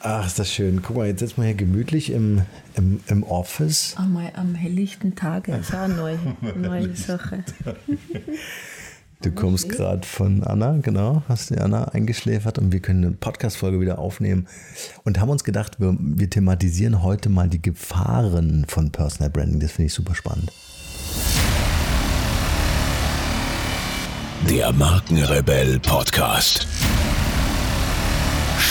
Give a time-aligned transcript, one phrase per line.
[0.00, 0.82] Ach, ist das schön.
[0.82, 2.42] Guck mal, jetzt sitzen wir hier gemütlich im,
[2.76, 3.94] im, im Office.
[3.96, 6.18] Am, am helllichten Tage ist auch eine neue,
[6.56, 7.44] neue Sache.
[9.20, 13.80] Du kommst gerade von Anna, genau, hast die Anna eingeschläfert und wir können eine Podcast-Folge
[13.80, 14.46] wieder aufnehmen
[15.02, 19.58] und haben uns gedacht, wir, wir thematisieren heute mal die Gefahren von Personal Branding.
[19.58, 20.52] Das finde ich super spannend.
[24.48, 26.68] Der Markenrebell Podcast.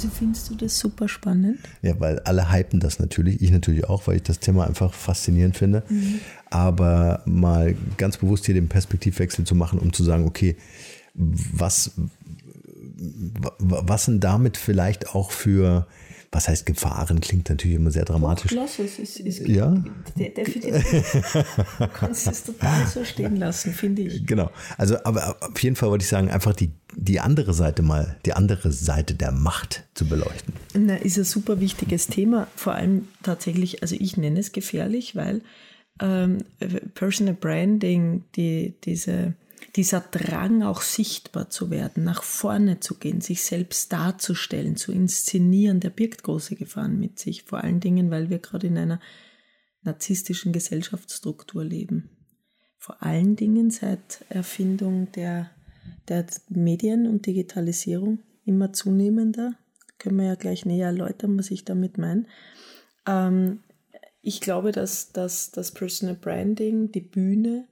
[0.00, 1.58] Wieso findest du das super spannend?
[1.82, 5.58] Ja, weil alle hypen das natürlich, ich natürlich auch, weil ich das Thema einfach faszinierend
[5.58, 5.82] finde.
[5.90, 6.20] Mhm.
[6.48, 10.56] Aber mal ganz bewusst hier den Perspektivwechsel zu machen, um zu sagen, okay,
[11.12, 11.92] was,
[13.58, 15.86] was sind damit vielleicht auch für
[16.32, 17.20] was heißt Gefahren?
[17.20, 18.52] Klingt natürlich immer sehr dramatisch.
[18.52, 19.82] Lass es, es ist ja?
[20.16, 21.34] definitiv.
[21.78, 24.26] Du kannst es total so stehen lassen, finde ich.
[24.26, 24.50] Genau.
[24.78, 28.32] Also, aber auf jeden Fall wollte ich sagen, einfach die, die andere Seite mal, die
[28.32, 30.54] andere Seite der Macht zu beleuchten.
[30.74, 32.46] Na, ist ein super wichtiges Thema.
[32.54, 35.42] Vor allem tatsächlich, also ich nenne es gefährlich, weil
[36.00, 36.44] ähm,
[36.94, 39.34] Personal Branding, die, diese
[39.76, 45.80] dieser Drang, auch sichtbar zu werden, nach vorne zu gehen, sich selbst darzustellen, zu inszenieren,
[45.80, 47.44] der birgt große Gefahren mit sich.
[47.44, 49.00] Vor allen Dingen, weil wir gerade in einer
[49.82, 52.10] narzisstischen Gesellschaftsstruktur leben.
[52.78, 55.50] Vor allen Dingen seit Erfindung der,
[56.08, 59.54] der Medien und Digitalisierung immer zunehmender.
[59.98, 62.24] Können wir ja gleich näher erläutern, was ich damit meine.
[63.06, 63.60] Ähm,
[64.22, 67.66] ich glaube, dass, dass das Personal Branding, die Bühne,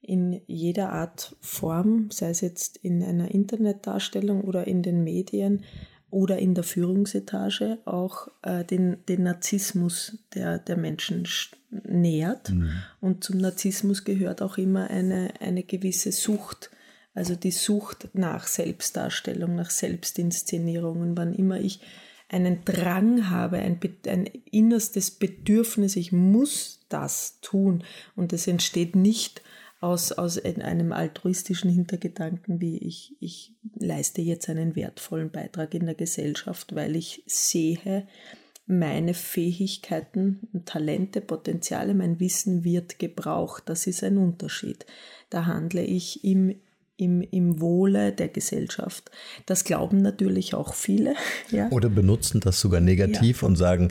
[0.00, 5.64] in jeder Art Form, sei es jetzt in einer Internetdarstellung oder in den Medien
[6.10, 11.26] oder in der Führungsetage, auch äh, den, den Narzissmus der, der Menschen
[11.70, 12.50] nähert.
[12.50, 12.70] Mhm.
[13.00, 16.70] Und zum Narzissmus gehört auch immer eine, eine gewisse Sucht,
[17.14, 21.00] also die Sucht nach Selbstdarstellung, nach Selbstinszenierung.
[21.00, 21.80] Und wann immer ich
[22.30, 27.84] einen Drang habe, ein, ein innerstes Bedürfnis, ich muss das tun
[28.16, 29.42] und es entsteht nicht
[29.80, 35.94] aus, aus einem altruistischen Hintergedanken, wie ich, ich leiste jetzt einen wertvollen Beitrag in der
[35.94, 38.06] Gesellschaft, weil ich sehe,
[38.68, 43.62] meine Fähigkeiten, Talente, Potenziale, mein Wissen wird gebraucht.
[43.66, 44.84] Das ist ein Unterschied.
[45.30, 46.54] Da handle ich im,
[46.98, 49.10] im, im Wohle der Gesellschaft.
[49.46, 51.14] Das glauben natürlich auch viele.
[51.50, 51.70] Ja.
[51.70, 53.48] Oder benutzen das sogar negativ ja.
[53.48, 53.90] und sagen,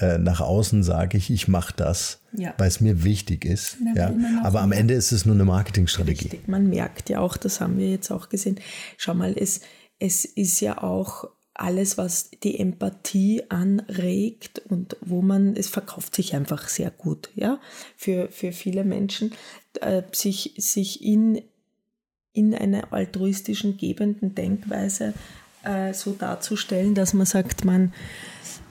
[0.00, 2.54] äh, nach außen sage ich, ich mache das, ja.
[2.58, 3.76] weil es mir wichtig ist.
[3.94, 4.12] Ja.
[4.42, 6.28] Aber am Ende ist es nur eine Marketingstrategie.
[6.28, 6.48] Richtig.
[6.48, 8.60] Man merkt ja auch, das haben wir jetzt auch gesehen.
[8.96, 9.60] Schau mal, es,
[9.98, 16.34] es ist ja auch alles, was die Empathie anregt und wo man, es verkauft sich
[16.34, 17.60] einfach sehr gut, ja,
[17.96, 19.32] für, für viele Menschen,
[19.80, 21.40] äh, sich, sich in,
[22.32, 25.14] in einer altruistischen, gebenden Denkweise
[25.62, 27.92] äh, so darzustellen, dass man sagt, man,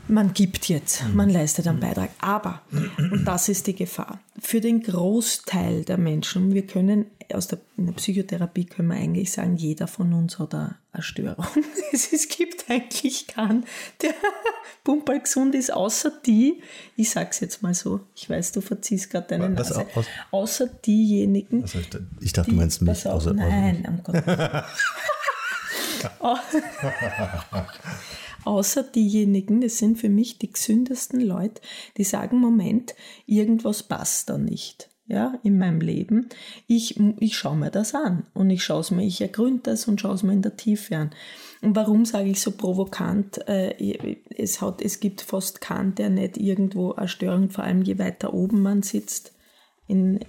[0.08, 2.10] man gibt jetzt, man leistet einen Beitrag.
[2.20, 2.62] Aber,
[2.98, 7.86] und das ist die Gefahr, für den Großteil der Menschen, wir können aus der, in
[7.88, 11.46] der Psychotherapie können wir eigentlich sagen, jeder von uns hat eine, eine Störung.
[11.92, 13.66] Es, es, gibt eigentlich keinen,
[14.02, 14.14] der
[14.84, 16.62] pumperl gesund ist, außer die,
[16.96, 21.62] ich sag's jetzt mal so, ich weiß, du verziehst gerade deine Nase, aus, außer diejenigen.
[21.62, 21.90] Also ich,
[22.20, 23.08] ich dachte, die, du meinst mich.
[23.08, 24.24] Außer, nein, am Gott.
[28.46, 31.62] Außer diejenigen, das sind für mich die gesündesten Leute,
[31.98, 32.96] die sagen, Moment,
[33.26, 34.90] irgendwas passt da nicht.
[35.06, 36.30] Ja, in meinem Leben.
[36.66, 40.00] Ich, ich schaue mir das an und ich schaue es mir, ich ergründe das und
[40.00, 41.10] schaue es mir in der Tiefe an.
[41.62, 43.46] Und warum sage ich so provokant?
[43.50, 48.00] Äh, es, hat, es gibt fast keinen, der nicht irgendwo eine Störung, vor allem je
[48.00, 49.34] weiter oben man sitzt,
[49.88, 50.22] in,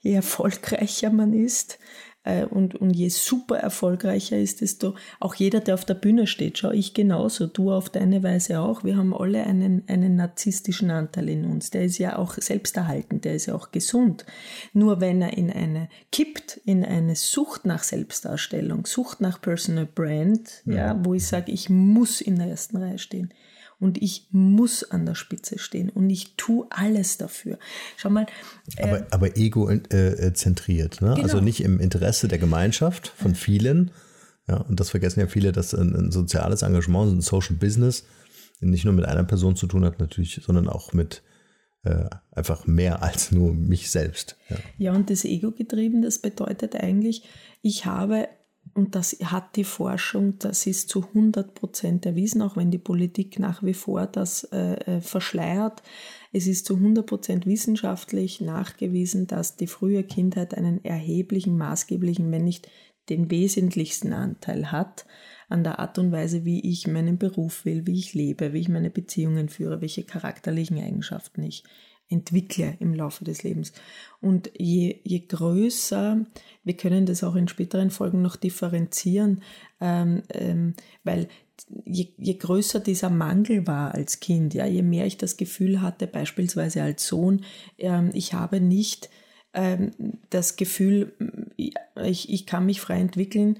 [0.00, 1.78] je erfolgreicher man ist,
[2.50, 6.70] und, und je super erfolgreicher ist, desto auch jeder, der auf der Bühne steht, schau
[6.70, 8.84] ich genauso, du auf deine Weise auch.
[8.84, 11.70] Wir haben alle einen, einen narzisstischen Anteil in uns.
[11.70, 14.24] Der ist ja auch selbsterhaltend, der ist ja auch gesund.
[14.72, 20.62] Nur wenn er in eine kippt, in eine Sucht nach Selbstdarstellung, Sucht nach Personal Brand,
[20.64, 23.32] ja, ja wo ich sage, ich muss in der ersten Reihe stehen
[23.82, 27.58] und ich muss an der Spitze stehen und ich tue alles dafür.
[27.96, 28.26] Schau mal.
[28.76, 31.14] Äh, aber, aber ego-zentriert, äh, ne?
[31.14, 31.22] Genau.
[31.22, 33.90] also nicht im Interesse der Gemeinschaft von vielen.
[34.48, 38.04] Ja, und das vergessen ja viele, dass ein, ein soziales Engagement, ein Social Business
[38.60, 41.22] nicht nur mit einer Person zu tun hat natürlich, sondern auch mit
[41.82, 44.36] äh, einfach mehr als nur mich selbst.
[44.48, 47.24] Ja, ja und das Ego getrieben, das bedeutet eigentlich,
[47.60, 48.28] ich habe
[48.74, 53.38] und das hat die Forschung, das ist zu 100 Prozent erwiesen, auch wenn die Politik
[53.38, 55.82] nach wie vor das äh, äh verschleiert.
[56.32, 62.44] Es ist zu 100 Prozent wissenschaftlich nachgewiesen, dass die frühe Kindheit einen erheblichen, maßgeblichen, wenn
[62.44, 62.68] nicht
[63.08, 65.06] den wesentlichsten Anteil hat
[65.48, 68.68] an der Art und Weise, wie ich meinen Beruf will, wie ich lebe, wie ich
[68.70, 71.64] meine Beziehungen führe, welche charakterlichen Eigenschaften ich
[72.12, 73.72] entwickle im Laufe des Lebens.
[74.20, 76.24] Und je, je größer,
[76.64, 79.42] wir können das auch in späteren Folgen noch differenzieren,
[79.80, 81.28] ähm, ähm, weil
[81.84, 86.06] je, je größer dieser Mangel war als Kind, ja, je mehr ich das Gefühl hatte,
[86.06, 87.44] beispielsweise als Sohn,
[87.78, 89.10] ähm, ich habe nicht
[89.54, 89.90] ähm,
[90.30, 91.14] das Gefühl,
[91.56, 91.74] ich,
[92.30, 93.58] ich kann mich frei entwickeln,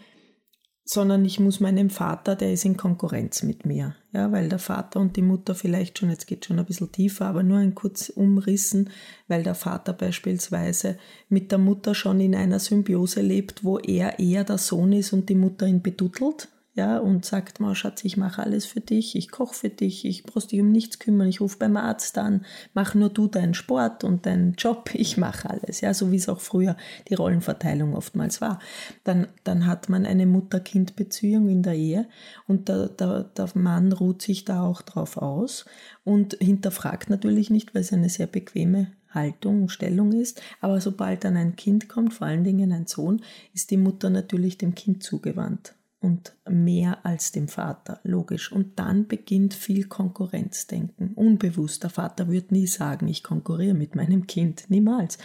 [0.93, 3.97] sondern ich muss meinem Vater, der ist in Konkurrenz mit mir.
[4.13, 7.27] Ja, weil der Vater und die Mutter vielleicht schon, jetzt geht schon ein bisschen tiefer,
[7.27, 8.91] aber nur ein kurz umrissen,
[9.27, 10.99] weil der Vater beispielsweise
[11.29, 15.29] mit der Mutter schon in einer Symbiose lebt, wo er eher der Sohn ist und
[15.29, 19.31] die Mutter ihn beduttelt ja, und sagt mal, Schatz, ich mache alles für dich, ich
[19.31, 22.95] koche für dich, ich brauchst dich um nichts kümmern, ich rufe beim Arzt an, mach
[22.95, 26.41] nur du deinen Sport und deinen Job, ich mache alles, ja, so wie es auch
[26.41, 26.77] früher
[27.09, 28.59] die Rollenverteilung oftmals war.
[29.05, 32.09] Dann, dann hat man eine Mutter-Kind-Beziehung in der Ehe
[32.47, 35.67] und der, der, der Mann ruht sich da auch drauf aus
[36.05, 40.41] und hinterfragt natürlich nicht, weil es eine sehr bequeme Haltung, Stellung ist.
[40.63, 43.21] Aber sobald dann ein Kind kommt, vor allen Dingen ein Sohn,
[43.53, 48.51] ist die Mutter natürlich dem Kind zugewandt und mehr als dem Vater, logisch.
[48.51, 51.85] Und dann beginnt viel Konkurrenzdenken, unbewusst.
[51.85, 55.19] Der Vater wird nie sagen, ich konkurriere mit meinem Kind, niemals.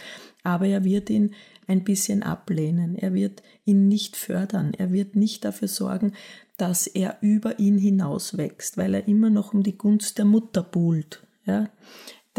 [0.44, 1.34] Aber er wird ihn
[1.66, 6.12] ein bisschen ablehnen, er wird ihn nicht fördern, er wird nicht dafür sorgen,
[6.56, 10.62] dass er über ihn hinaus wächst, weil er immer noch um die Gunst der Mutter
[10.62, 11.26] buhlt.
[11.44, 11.70] Ja?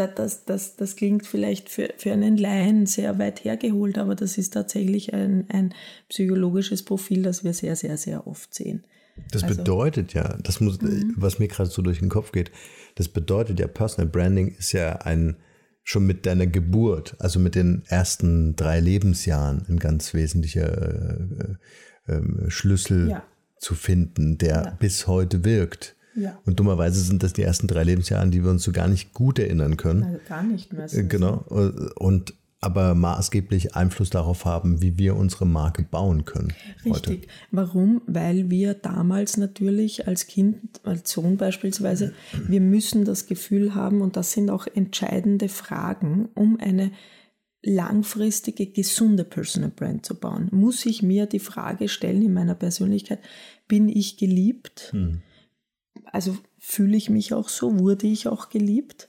[0.07, 4.53] Das, das, das klingt vielleicht für, für einen Laien sehr weit hergeholt, aber das ist
[4.53, 5.73] tatsächlich ein, ein
[6.09, 8.83] psychologisches Profil, das wir sehr, sehr, sehr oft sehen.
[9.31, 11.13] Das also, bedeutet ja, das muss, mhm.
[11.17, 12.51] was mir gerade so durch den Kopf geht,
[12.95, 15.37] das bedeutet ja, Personal Branding ist ja ein,
[15.83, 21.57] schon mit deiner Geburt, also mit den ersten drei Lebensjahren, ein ganz wesentlicher
[22.07, 23.23] äh, äh, Schlüssel ja.
[23.57, 24.77] zu finden, der ja.
[24.79, 25.95] bis heute wirkt.
[26.19, 26.37] Ja.
[26.45, 29.13] Und dummerweise sind das die ersten drei Lebensjahre, an die wir uns so gar nicht
[29.13, 30.03] gut erinnern können.
[30.03, 30.93] Also gar nicht mehr.
[30.93, 31.45] Äh, genau.
[31.95, 36.53] Und aber maßgeblich Einfluss darauf haben, wie wir unsere Marke bauen können.
[36.83, 37.21] Richtig.
[37.21, 37.27] Heute.
[37.51, 38.01] Warum?
[38.05, 42.13] Weil wir damals natürlich als Kind, als Sohn beispielsweise,
[42.47, 46.91] wir müssen das Gefühl haben, und das sind auch entscheidende Fragen, um eine
[47.61, 53.19] langfristige, gesunde Personal Brand zu bauen, muss ich mir die Frage stellen in meiner Persönlichkeit,
[53.67, 54.89] bin ich geliebt?
[54.91, 55.21] Hm
[56.11, 59.07] also fühle ich mich auch so, wurde ich auch geliebt?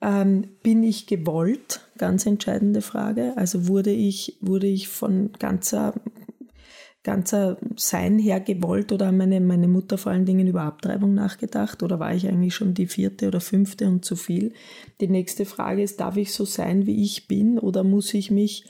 [0.00, 1.88] Ähm, bin ich gewollt?
[1.98, 3.34] Ganz entscheidende Frage.
[3.36, 5.94] Also wurde ich, wurde ich von ganzer,
[7.02, 12.00] ganzer Sein her gewollt oder meine, meine Mutter vor allen Dingen über Abtreibung nachgedacht oder
[12.00, 14.54] war ich eigentlich schon die vierte oder fünfte und zu viel?
[15.00, 18.64] Die nächste Frage ist, darf ich so sein, wie ich bin oder muss ich mich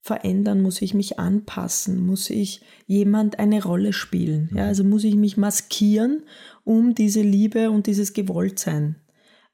[0.00, 4.50] verändern, muss ich mich anpassen, muss ich jemand eine Rolle spielen.
[4.54, 6.24] Ja, also muss ich mich maskieren,
[6.64, 8.96] um diese Liebe und dieses Gewolltsein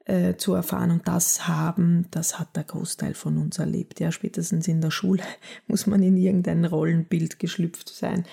[0.04, 0.92] äh, zu erfahren.
[0.92, 3.98] Und das haben, das hat der Großteil von uns erlebt.
[3.98, 5.22] Ja, spätestens in der Schule
[5.66, 8.24] muss man in irgendein Rollenbild geschlüpft sein.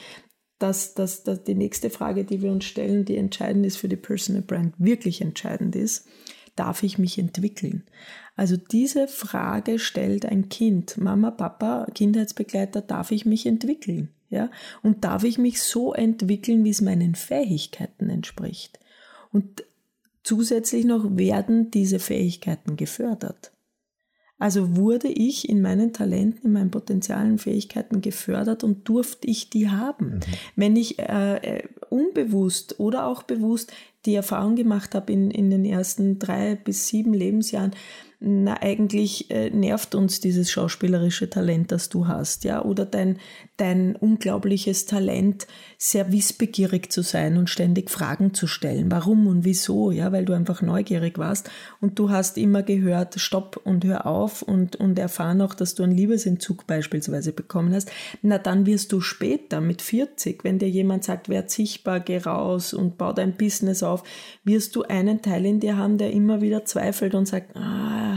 [0.59, 3.97] Das, das, das, die nächste Frage, die wir uns stellen, die entscheidend ist für die
[3.97, 6.07] Personal Brand, wirklich entscheidend ist,
[6.55, 7.83] darf ich mich entwickeln?
[8.35, 14.09] Also diese Frage stellt ein Kind, Mama, Papa, Kindheitsbegleiter, darf ich mich entwickeln?
[14.29, 14.49] Ja?
[14.81, 18.79] Und darf ich mich so entwickeln, wie es meinen Fähigkeiten entspricht?
[19.31, 19.63] Und
[20.23, 23.51] zusätzlich noch werden diese Fähigkeiten gefördert.
[24.39, 29.69] Also wurde ich in meinen Talenten, in meinen potenzialen Fähigkeiten gefördert und durfte ich die
[29.69, 30.15] haben.
[30.15, 30.21] Mhm.
[30.55, 33.71] Wenn ich äh, äh unbewusst oder auch bewusst
[34.05, 37.71] die Erfahrung gemacht habe in, in den ersten drei bis sieben Lebensjahren,
[38.25, 43.17] na, eigentlich äh, nervt uns dieses schauspielerische Talent, das du hast, ja, oder dein,
[43.57, 45.45] dein unglaubliches Talent,
[45.77, 48.89] sehr wissbegierig zu sein und ständig Fragen zu stellen.
[48.89, 51.51] Warum und wieso, ja, weil du einfach neugierig warst
[51.81, 55.83] und du hast immer gehört, stopp und hör auf und, und erfahren auch, dass du
[55.83, 57.91] einen Liebesentzug beispielsweise bekommen hast.
[58.21, 62.73] Na, dann wirst du später mit 40, wenn dir jemand sagt, werd sichtbar, geh raus
[62.73, 64.03] und bau dein Business auf,
[64.45, 68.12] wirst du einen Teil in dir haben, der immer wieder zweifelt und sagt, ah,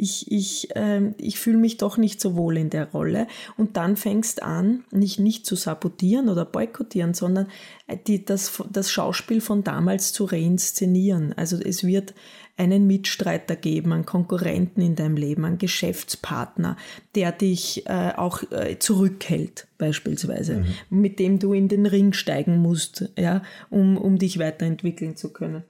[0.00, 3.26] ich, ich, äh, ich fühle mich doch nicht so wohl in der Rolle.
[3.56, 7.48] Und dann fängst an, nicht, nicht zu sabotieren oder boykottieren, sondern
[7.88, 11.34] äh, die, das, das Schauspiel von damals zu reinszenieren.
[11.36, 12.14] Also es wird
[12.56, 16.76] einen Mitstreiter geben, einen Konkurrenten in deinem Leben, einen Geschäftspartner,
[17.16, 21.00] der dich äh, auch äh, zurückhält, beispielsweise, mhm.
[21.00, 25.64] mit dem du in den Ring steigen musst, ja, um, um dich weiterentwickeln zu können.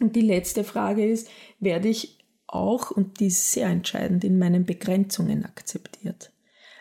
[0.00, 4.64] Und die letzte Frage ist, werde ich auch, und die ist sehr entscheidend, in meinen
[4.64, 6.30] Begrenzungen akzeptiert?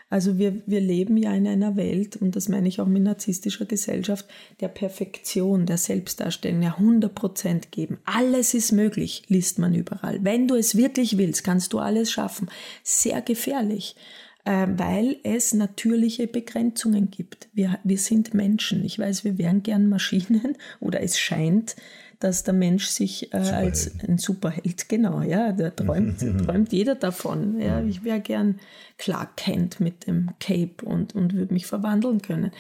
[0.10, 3.66] Also wir, wir leben ja in einer Welt, und das meine ich auch mit narzisstischer
[3.66, 4.26] Gesellschaft,
[4.62, 7.98] der Perfektion, der Selbstdarstellung, ja 100 Prozent geben.
[8.06, 10.20] Alles ist möglich, liest man überall.
[10.24, 12.50] Wenn du es wirklich willst, kannst du alles schaffen.
[12.84, 17.50] Sehr gefährlich äh, weil es natürliche Begrenzungen gibt.
[17.54, 18.86] Wir, wir sind Menschen.
[18.86, 21.76] Ich weiß, wir wären gern Maschinen oder es scheint,
[22.20, 27.60] dass der Mensch sich äh, als ein Superheld, genau, ja, der träumt, träumt jeder davon.
[27.60, 28.60] Ja, ich wäre gern
[28.98, 32.52] Clark Kent mit dem Cape und, und würde mich verwandeln können.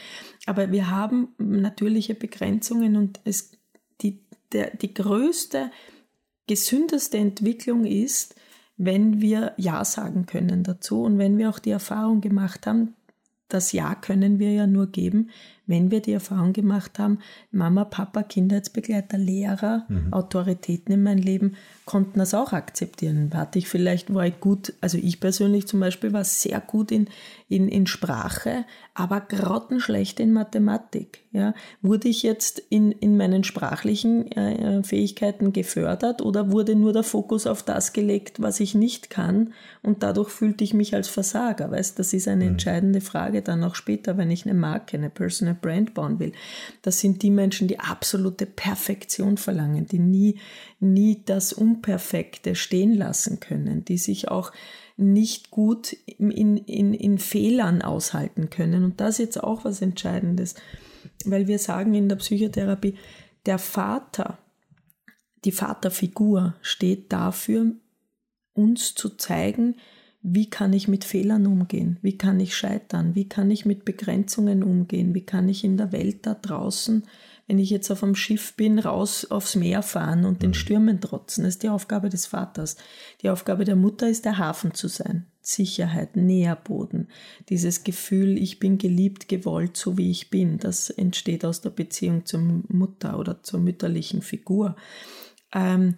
[0.45, 3.51] Aber wir haben natürliche Begrenzungen und es,
[4.01, 4.19] die,
[4.51, 5.71] der, die größte,
[6.47, 8.35] gesündeste Entwicklung ist,
[8.77, 12.95] wenn wir Ja sagen können dazu und wenn wir auch die Erfahrung gemacht haben,
[13.47, 15.29] das Ja können wir ja nur geben,
[15.67, 17.19] wenn wir die Erfahrung gemacht haben,
[17.51, 20.13] Mama, Papa, Kindheitsbegleiter, Lehrer, mhm.
[20.13, 21.55] Autoritäten in meinem Leben
[21.85, 23.31] konnten das auch akzeptieren.
[23.33, 27.07] Hatte ich vielleicht, war ich gut, also ich persönlich zum Beispiel war sehr gut in,
[27.47, 31.23] in, in Sprache, aber grottenschlecht in Mathematik.
[31.31, 31.53] Ja.
[31.81, 37.45] Wurde ich jetzt in, in meinen sprachlichen äh, Fähigkeiten gefördert oder wurde nur der Fokus
[37.45, 39.53] auf das gelegt, was ich nicht kann
[39.83, 41.69] und dadurch fühlte ich mich als Versager?
[41.69, 42.51] Weißt, das ist eine mhm.
[42.51, 46.33] entscheidende Frage dann auch später, wenn ich eine Marke, eine Personal Brand bauen will.
[46.81, 50.39] Das sind die Menschen, die absolute Perfektion verlangen, die nie,
[50.79, 54.51] nie das Unperfekte stehen lassen können, die sich auch
[54.97, 58.83] nicht gut in, in, in Fehlern aushalten können.
[58.83, 60.55] Und das ist jetzt auch was Entscheidendes,
[61.25, 62.95] weil wir sagen in der Psychotherapie,
[63.45, 64.37] der Vater,
[65.43, 67.73] die Vaterfigur steht dafür,
[68.53, 69.75] uns zu zeigen,
[70.27, 71.99] wie kann ich mit Fehlern umgehen?
[72.01, 73.13] Wie kann ich scheitern?
[73.13, 75.13] Wie kann ich mit Begrenzungen umgehen?
[75.13, 77.03] Wie kann ich in der Welt da draußen,
[77.45, 80.55] wenn ich jetzt auf einem Schiff bin, raus aufs Meer fahren und den mhm.
[80.55, 81.43] Stürmen trotzen?
[81.43, 82.75] Das ist die Aufgabe des Vaters.
[83.21, 85.27] Die Aufgabe der Mutter ist, der Hafen zu sein.
[85.41, 87.09] Sicherheit, Nährboden.
[87.49, 92.25] Dieses Gefühl, ich bin geliebt, gewollt, so wie ich bin, das entsteht aus der Beziehung
[92.25, 94.75] zur Mutter oder zur mütterlichen Figur.
[95.53, 95.95] Ähm,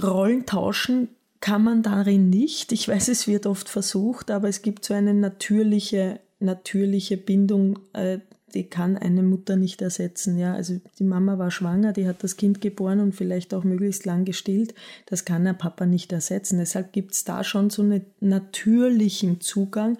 [0.00, 1.08] Rollen tauschen
[1.42, 2.72] kann man darin nicht.
[2.72, 8.20] Ich weiß, es wird oft versucht, aber es gibt so eine natürliche, natürliche Bindung, äh,
[8.54, 10.38] die kann eine Mutter nicht ersetzen.
[10.38, 14.04] Ja, also die Mama war schwanger, die hat das Kind geboren und vielleicht auch möglichst
[14.04, 14.74] lang gestillt.
[15.06, 16.58] Das kann der Papa nicht ersetzen.
[16.58, 19.98] Deshalb gibt es da schon so einen natürlichen Zugang.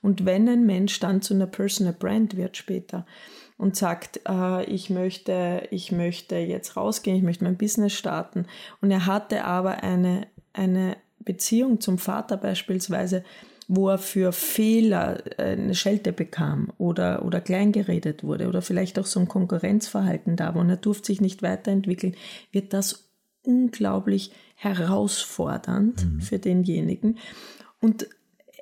[0.00, 3.04] Und wenn ein Mensch dann zu einer Personal Brand wird später,
[3.56, 8.46] und sagt, äh, ich, möchte, ich möchte jetzt rausgehen, ich möchte mein Business starten.
[8.80, 13.24] Und er hatte aber eine eine Beziehung zum Vater beispielsweise,
[13.68, 19.06] wo er für Fehler äh, eine Schelte bekam oder, oder kleingeredet wurde oder vielleicht auch
[19.06, 22.14] so ein Konkurrenzverhalten da war und er durfte sich nicht weiterentwickeln,
[22.52, 23.10] wird das
[23.42, 26.20] unglaublich herausfordernd mhm.
[26.20, 27.18] für denjenigen.
[27.80, 28.06] Und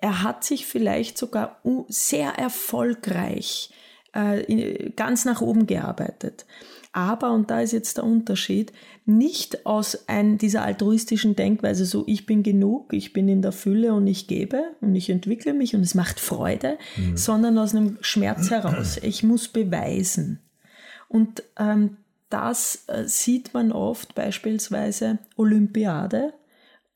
[0.00, 3.70] er hat sich vielleicht sogar sehr erfolgreich
[4.12, 6.46] äh, ganz nach oben gearbeitet
[6.92, 8.72] aber, und da ist jetzt der Unterschied,
[9.06, 13.94] nicht aus ein, dieser altruistischen Denkweise, so ich bin genug, ich bin in der Fülle
[13.94, 17.16] und ich gebe und ich entwickle mich und es macht Freude, mhm.
[17.16, 18.98] sondern aus einem Schmerz heraus.
[19.02, 20.40] Ich muss beweisen.
[21.08, 21.96] Und ähm,
[22.28, 26.34] das äh, sieht man oft beispielsweise Olympiade.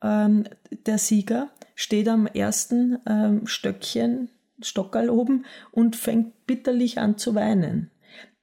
[0.02, 0.44] Ähm,
[0.84, 4.28] der Sieger steht am ersten ähm, Stöckchen,
[4.60, 7.90] Stockerl oben und fängt bitterlich an zu weinen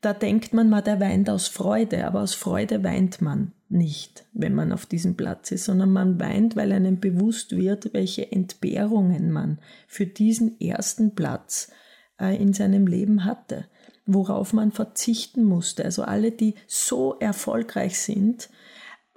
[0.03, 4.53] da denkt man mal, der weint aus Freude, aber aus Freude weint man nicht, wenn
[4.53, 9.59] man auf diesem Platz ist, sondern man weint, weil einem bewusst wird, welche Entbehrungen man
[9.87, 11.71] für diesen ersten Platz
[12.19, 13.65] äh, in seinem Leben hatte,
[14.05, 15.85] worauf man verzichten musste.
[15.85, 18.49] Also alle, die so erfolgreich sind,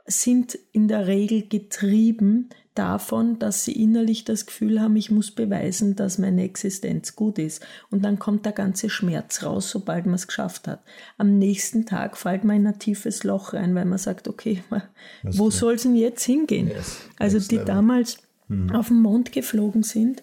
[0.06, 5.96] sind in der Regel getrieben davon, dass sie innerlich das Gefühl haben, ich muss beweisen,
[5.96, 7.64] dass meine Existenz gut ist.
[7.90, 10.82] Und dann kommt der ganze Schmerz raus, sobald man es geschafft hat.
[11.18, 14.62] Am nächsten Tag fällt man in ein tiefes Loch rein, weil man sagt, okay,
[15.22, 16.68] wo soll es denn jetzt hingehen?
[16.68, 17.66] Yes, also die level.
[17.66, 18.18] damals
[18.48, 18.74] mhm.
[18.74, 20.22] auf den Mond geflogen sind,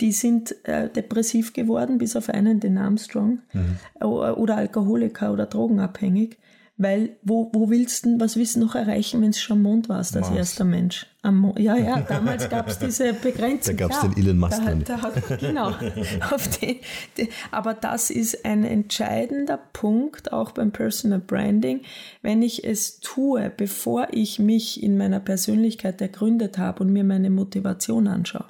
[0.00, 3.76] die sind äh, depressiv geworden, bis auf einen, den Armstrong, mhm.
[4.00, 6.38] oder Alkoholiker oder drogenabhängig
[6.82, 10.16] Weil wo, wo willst du, was willst du noch erreichen, wenn es schon Mond warst
[10.16, 10.38] als Mars.
[10.38, 11.06] erster Mensch?
[11.20, 13.76] Am ja, ja, damals gab es diese Begrenzung.
[13.76, 14.62] Da gab es den Elon Musk.
[14.64, 15.72] Da, da hat, genau.
[16.62, 16.80] die,
[17.18, 21.82] die, aber das ist ein entscheidender Punkt, auch beim Personal Branding.
[22.22, 27.28] Wenn ich es tue, bevor ich mich in meiner Persönlichkeit ergründet habe und mir meine
[27.28, 28.46] Motivation anschaue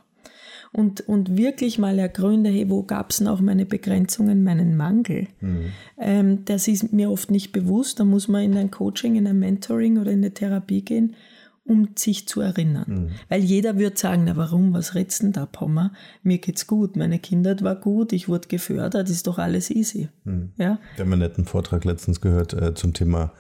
[0.73, 5.27] und, und wirklich mal ergründe, hey, wo gab es denn auch meine Begrenzungen, meinen Mangel?
[5.41, 5.65] Mhm.
[5.99, 7.99] Ähm, das ist mir oft nicht bewusst.
[7.99, 11.17] Da muss man in ein Coaching, in ein Mentoring oder in eine Therapie gehen,
[11.65, 12.85] um sich zu erinnern.
[12.87, 13.11] Mhm.
[13.29, 15.93] Weil jeder wird sagen, na warum, was redst denn da, Pommer?
[16.23, 20.09] Mir geht's gut, meine Kindheit war gut, ich wurde gefördert, ist doch alles easy.
[20.25, 20.53] Mhm.
[20.57, 20.79] Ja?
[20.95, 23.33] Wir haben einen netten Vortrag letztens gehört äh, zum Thema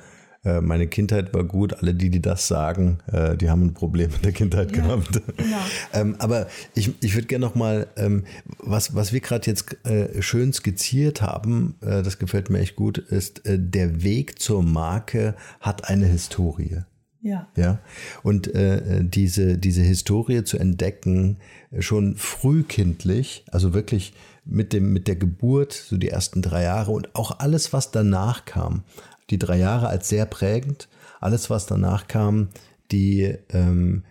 [0.42, 1.74] äh, meine Kindheit war gut.
[1.74, 5.20] Alle, die, die das sagen, äh, die haben ein Problem in der Kindheit ja, gehabt.
[5.36, 5.56] Genau.
[5.92, 8.24] ähm, aber ich, ich würde gerne noch mal, ähm,
[8.58, 12.98] was, was wir gerade jetzt äh, schön skizziert haben, äh, das gefällt mir echt gut,
[12.98, 16.78] ist, äh, der Weg zur Marke hat eine Historie.
[17.22, 17.48] Ja.
[17.54, 17.78] ja.
[18.22, 21.36] Und äh, diese, diese Historie zu entdecken,
[21.78, 24.14] schon frühkindlich, also wirklich
[24.46, 28.46] mit, dem, mit der Geburt, so die ersten drei Jahre und auch alles, was danach
[28.46, 28.84] kam,
[29.30, 30.88] die drei Jahre als sehr prägend.
[31.20, 32.48] Alles, was danach kam,
[32.90, 34.04] die ähm,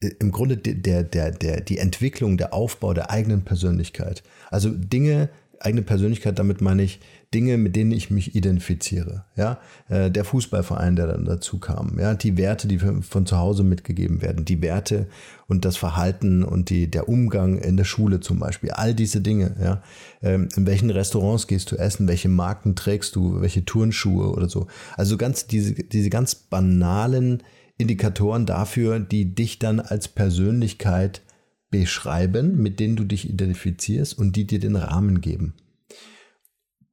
[0.00, 4.22] im Grunde der, der, der, die Entwicklung, der Aufbau der eigenen Persönlichkeit.
[4.50, 7.00] Also Dinge, eigene Persönlichkeit, damit meine ich
[7.34, 9.24] Dinge, mit denen ich mich identifiziere.
[9.36, 11.98] Ja, äh, der Fußballverein, der dann dazu kam.
[11.98, 15.08] Ja, die Werte, die von zu Hause mitgegeben werden, die Werte
[15.48, 18.70] und das Verhalten und die, der Umgang in der Schule zum Beispiel.
[18.70, 19.56] All diese Dinge.
[19.60, 19.82] Ja,
[20.22, 22.08] ähm, in welchen Restaurants gehst du essen?
[22.08, 23.40] Welche Marken trägst du?
[23.40, 24.68] Welche Turnschuhe oder so?
[24.96, 27.42] Also ganz diese diese ganz banalen
[27.78, 31.22] Indikatoren dafür, die dich dann als Persönlichkeit
[31.70, 35.54] beschreiben, mit denen du dich identifizierst und die dir den Rahmen geben.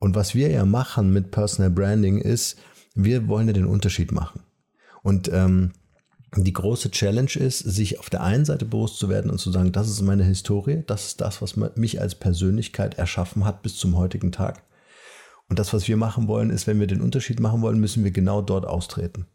[0.03, 2.57] Und was wir ja machen mit Personal Branding ist,
[2.93, 4.41] wir wollen ja den Unterschied machen.
[5.01, 5.71] Und ähm,
[6.35, 9.71] die große Challenge ist, sich auf der einen Seite bewusst zu werden und zu sagen,
[9.71, 13.95] das ist meine Historie, das ist das, was mich als Persönlichkeit erschaffen hat bis zum
[13.95, 14.63] heutigen Tag.
[15.47, 18.11] Und das, was wir machen wollen, ist, wenn wir den Unterschied machen wollen, müssen wir
[18.11, 19.25] genau dort austreten.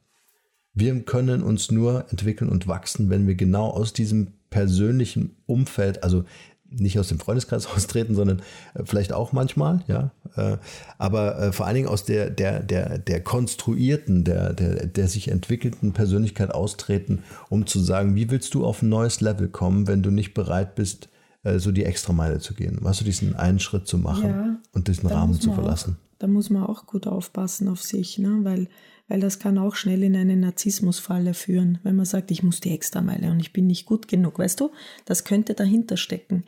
[0.74, 6.24] Wir können uns nur entwickeln und wachsen, wenn wir genau aus diesem persönlichen Umfeld, also
[6.70, 8.42] nicht aus dem Freundeskreis austreten, sondern
[8.74, 10.10] äh, vielleicht auch manchmal, ja.
[10.36, 10.58] Äh,
[10.98, 15.28] aber äh, vor allen Dingen aus der, der, der, der konstruierten, der, der, der sich
[15.28, 20.02] entwickelten Persönlichkeit austreten, um zu sagen, wie willst du auf ein neues Level kommen, wenn
[20.02, 21.08] du nicht bereit bist,
[21.56, 22.78] so die Extrameile zu gehen?
[22.80, 25.96] Weißt du, diesen einen Schritt zu machen ja, und diesen Rahmen zu verlassen?
[25.98, 28.40] Auch, da muss man auch gut aufpassen auf sich, ne?
[28.42, 28.68] weil
[29.08, 32.74] weil das kann auch schnell in eine Narzissmusfalle führen, wenn man sagt, ich muss die
[32.74, 34.70] Extrameile und ich bin nicht gut genug, weißt du?
[35.04, 36.44] Das könnte dahinter stecken.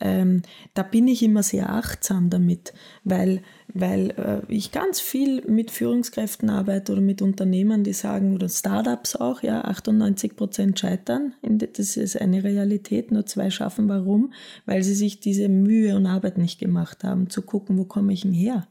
[0.00, 0.42] Ähm,
[0.74, 2.72] da bin ich immer sehr achtsam damit,
[3.04, 8.48] weil, weil äh, ich ganz viel mit Führungskräften arbeite oder mit Unternehmern, die sagen, oder
[8.48, 11.34] Startups auch, ja, 98 Prozent scheitern.
[11.42, 13.88] Das ist eine Realität, nur zwei schaffen.
[13.88, 14.32] Warum?
[14.66, 18.22] Weil sie sich diese Mühe und Arbeit nicht gemacht haben, zu gucken, wo komme ich
[18.22, 18.66] denn her?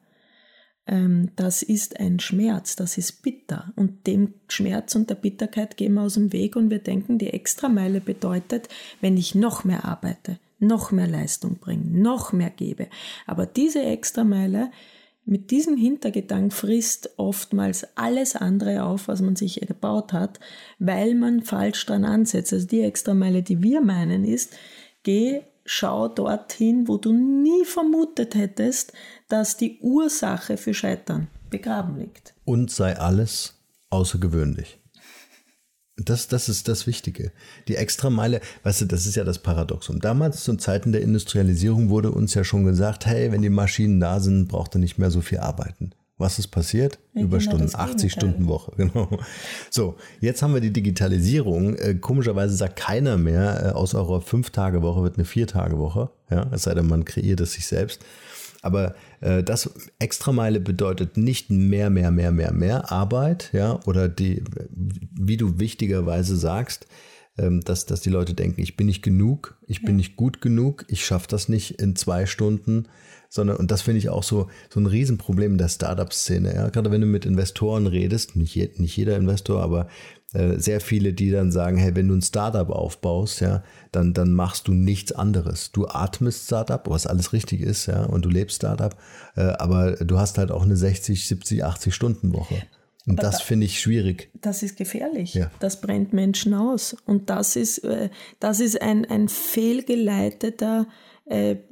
[0.85, 3.71] Ähm, das ist ein Schmerz, das ist bitter.
[3.75, 7.31] Und dem Schmerz und der Bitterkeit gehen wir aus dem Weg und wir denken, die
[7.31, 8.67] Extrameile bedeutet,
[9.01, 12.87] wenn ich noch mehr arbeite, noch mehr Leistung bringe, noch mehr gebe.
[13.25, 14.71] Aber diese Extrameile
[15.25, 20.41] mit diesem Hintergedanken frisst oftmals alles andere auf, was man sich gebaut hat,
[20.79, 22.51] weil man falsch dran ansetzt.
[22.51, 24.53] Also die Extrameile, die wir meinen, ist,
[25.03, 28.91] geh schau dorthin, wo du nie vermutet hättest,
[29.33, 32.35] dass die Ursache für Scheitern begraben liegt.
[32.45, 33.55] Und sei alles
[33.89, 34.77] außergewöhnlich.
[35.97, 37.31] Das, das ist das Wichtige.
[37.67, 39.99] Die Extrameile, weißt du, das ist ja das Paradoxum.
[39.99, 44.19] Damals zu Zeiten der Industrialisierung wurde uns ja schon gesagt, hey, wenn die Maschinen da
[44.19, 45.95] sind, braucht ihr nicht mehr so viel arbeiten.
[46.17, 46.99] Was ist passiert?
[47.15, 49.17] Ja, Überstunden, genau 80 Stunden Woche, genau.
[49.71, 51.75] So, jetzt haben wir die Digitalisierung.
[51.75, 56.11] Äh, komischerweise sagt keiner mehr, äh, aus eurer Fünf-Tage-Woche wird eine Vier-Tage-Woche.
[56.29, 58.05] Ja, es sei denn, man kreiert es sich selbst.
[58.63, 65.37] Aber das Extrameile bedeutet nicht mehr, mehr, mehr, mehr, mehr Arbeit, ja, oder die, wie
[65.37, 66.87] du wichtigerweise sagst,
[67.37, 70.85] ähm, dass, dass die Leute denken, ich bin nicht genug, ich bin nicht gut genug,
[70.87, 72.87] ich schaffe das nicht in zwei Stunden,
[73.29, 76.53] sondern, und das finde ich auch so, so ein Riesenproblem in der Startup-Szene.
[76.53, 76.69] Ja?
[76.69, 79.87] Gerade wenn du mit Investoren redest, nicht, je, nicht jeder Investor, aber
[80.33, 84.33] äh, sehr viele, die dann sagen, hey, wenn du ein Startup aufbaust, ja, dann, dann
[84.33, 85.71] machst du nichts anderes.
[85.71, 88.95] Du atmest Startup, was alles richtig ist, ja, und du lebst Startup,
[89.35, 92.63] äh, aber du hast halt auch eine 60, 70, 80 Stunden Woche.
[93.05, 94.31] Und Aber das da, finde ich schwierig.
[94.41, 95.33] Das ist gefährlich.
[95.33, 95.51] Ja.
[95.59, 96.95] Das brennt Menschen aus.
[97.05, 100.87] Und das ist, äh, das ist ein, ein fehlgeleiteter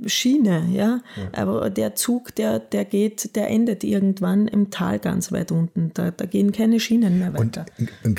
[0.05, 1.01] Schiene, ja?
[1.17, 1.29] ja?
[1.33, 5.91] Aber der Zug, der, der geht, der endet irgendwann im Tal ganz weit unten.
[5.93, 7.65] Da, da gehen keine Schienen mehr weiter.
[7.77, 8.15] Und, und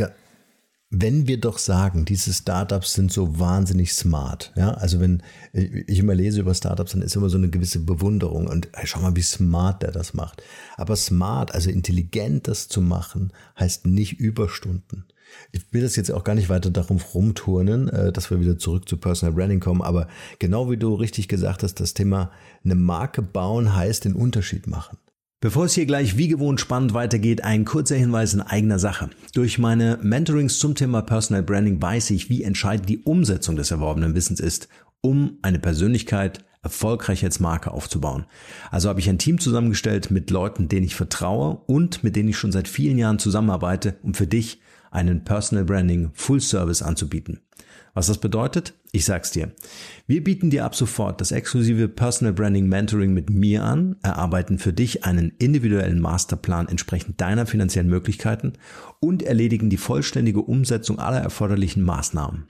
[0.94, 5.22] wenn wir doch sagen, diese Startups sind so wahnsinnig smart, ja, also wenn
[5.54, 9.00] ich immer lese über Startups, dann ist immer so eine gewisse Bewunderung und hey, schau
[9.00, 10.42] mal, wie smart der das macht.
[10.76, 15.06] Aber smart, also intelligent das zu machen, heißt nicht Überstunden.
[15.50, 18.86] Ich will das jetzt auch gar nicht weiter darum rumturnen, äh, dass wir wieder zurück
[18.86, 20.08] zu Personal Branding kommen, aber
[20.40, 22.30] genau wie du richtig gesagt hast, das Thema
[22.66, 24.98] eine Marke bauen heißt den Unterschied machen.
[25.42, 29.10] Bevor es hier gleich wie gewohnt spannend weitergeht, ein kurzer Hinweis in eigener Sache.
[29.34, 34.14] Durch meine Mentorings zum Thema Personal Branding weiß ich, wie entscheidend die Umsetzung des erworbenen
[34.14, 34.68] Wissens ist,
[35.00, 38.26] um eine Persönlichkeit erfolgreich als Marke aufzubauen.
[38.70, 42.38] Also habe ich ein Team zusammengestellt mit Leuten, denen ich vertraue und mit denen ich
[42.38, 44.60] schon seit vielen Jahren zusammenarbeite, um für dich
[44.92, 47.40] einen Personal Branding Full Service anzubieten.
[47.94, 48.74] Was das bedeutet?
[48.94, 49.52] Ich sag's dir.
[50.06, 54.74] Wir bieten dir ab sofort das exklusive Personal Branding Mentoring mit mir an, erarbeiten für
[54.74, 58.52] dich einen individuellen Masterplan entsprechend deiner finanziellen Möglichkeiten
[59.00, 62.48] und erledigen die vollständige Umsetzung aller erforderlichen Maßnahmen.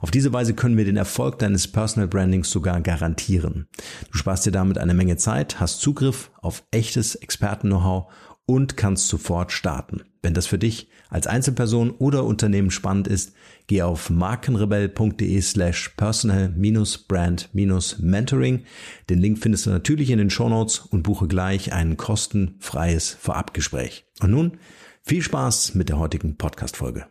[0.00, 3.66] Auf diese Weise können wir den Erfolg deines Personal Brandings sogar garantieren.
[4.12, 8.12] Du sparst dir damit eine Menge Zeit, hast Zugriff auf echtes Experten-Know-how
[8.46, 10.02] und kannst sofort starten.
[10.22, 13.32] Wenn das für dich als Einzelperson oder Unternehmen spannend ist,
[13.68, 18.64] geh auf markenrebell.de slash personal-brand-mentoring.
[19.08, 24.04] Den Link findest du natürlich in den Shownotes und buche gleich ein kostenfreies Vorabgespräch.
[24.20, 24.58] Und nun
[25.02, 27.06] viel Spaß mit der heutigen Podcast-Folge.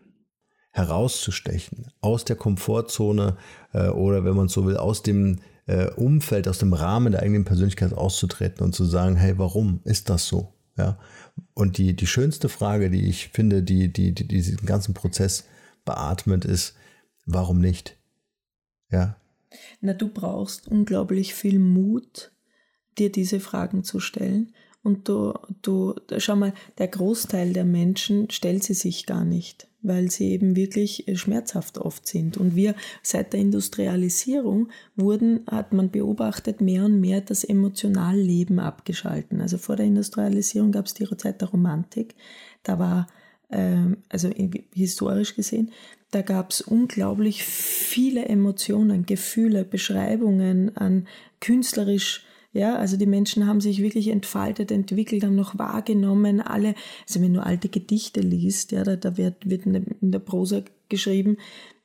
[0.72, 3.38] Herauszustechen aus der Komfortzone
[3.74, 7.43] äh, oder wenn man so will, aus dem äh, Umfeld, aus dem Rahmen der eigenen
[7.43, 10.54] Persönlichkeit auszutreten und zu sagen, hey, warum ist das so?
[10.78, 11.00] Ja.
[11.54, 15.45] Und die, die schönste Frage, die ich finde, die, die, die diesen ganzen Prozess
[15.86, 16.75] beatmet, ist,
[17.25, 17.97] warum nicht?
[18.91, 19.15] Ja.
[19.82, 22.32] Na, du brauchst unglaublich viel Mut,
[22.97, 24.54] dir diese Fragen zu stellen.
[24.84, 30.12] Und du, du, schau mal, der Großteil der Menschen stellt sie sich gar nicht weil
[30.12, 32.38] sie eben wirklich äh, schmerzhaft oft sind.
[32.38, 39.42] Und wir seit der Industrialisierung wurden, hat man beobachtet, mehr und mehr das Emotionalleben abgeschalten.
[39.42, 42.15] Also vor der Industrialisierung gab es die Zeit der Romantik.
[42.63, 43.08] Da war,
[43.50, 44.30] ähm, also
[44.74, 45.72] historisch gesehen,
[46.12, 51.08] da gab es unglaublich viele Emotionen, Gefühle, Beschreibungen an
[51.39, 56.74] künstlerisch ja, also die Menschen haben sich wirklich entfaltet, entwickelt, haben noch wahrgenommen, alle,
[57.08, 61.38] also wenn du alte Gedichte liest, ja, da, da wird, wird in der Prosa geschrieben,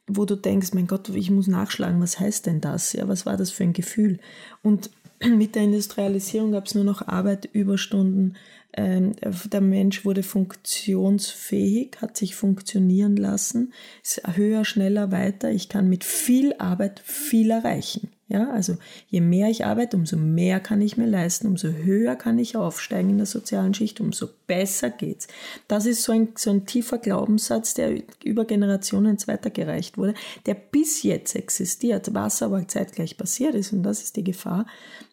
[0.07, 2.93] wo du denkst, mein Gott, ich muss nachschlagen, was heißt denn das?
[2.93, 4.19] Ja, was war das für ein Gefühl?
[4.63, 4.91] Und
[5.25, 8.37] mit der Industrialisierung gab es nur noch Arbeit, Überstunden.
[8.77, 9.13] Ähm,
[9.53, 13.73] der Mensch wurde funktionsfähig, hat sich funktionieren lassen,
[14.03, 15.51] ist höher, schneller, weiter.
[15.51, 18.11] Ich kann mit viel Arbeit viel erreichen.
[18.27, 22.39] Ja, also je mehr ich arbeite, umso mehr kann ich mir leisten, umso höher kann
[22.39, 25.29] ich aufsteigen in der sozialen Schicht, umso besser geht's.
[25.69, 30.15] Das ist so ein, so ein tiefer Glaubenssatz, der über Generationen weitergereicht wurde,
[30.47, 34.67] der bis jetzt existiert, was aber zeitgleich passiert ist, und das ist die Gefahr,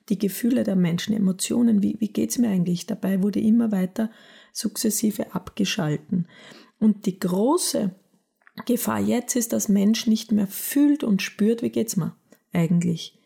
[0.08, 4.10] die Gefühle der Menschen, Emotionen, wie, wie geht's mir eigentlich dabei, wurde immer weiter
[4.54, 6.28] sukzessive abgeschalten.
[6.80, 7.92] Und die große
[8.66, 12.16] Gefahr jetzt ist, dass Mensch nicht mehr fühlt und spürt, wie geht's mir
[12.54, 13.18] eigentlich.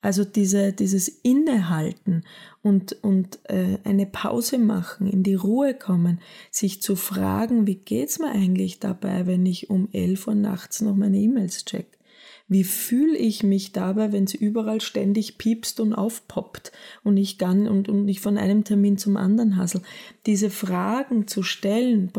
[0.00, 2.22] Also diese, dieses Innehalten
[2.62, 6.20] und, und äh, eine Pause machen, in die Ruhe kommen,
[6.52, 10.94] sich zu fragen, wie geht's mir eigentlich dabei, wenn ich um elf Uhr nachts noch
[10.94, 11.98] meine E-Mails check?
[12.46, 17.68] Wie fühle ich mich dabei, wenn es überall ständig piepst und aufpoppt und ich kann
[17.68, 19.82] und, und ich von einem Termin zum anderen hassel?
[20.24, 22.10] Diese Fragen zu stellen,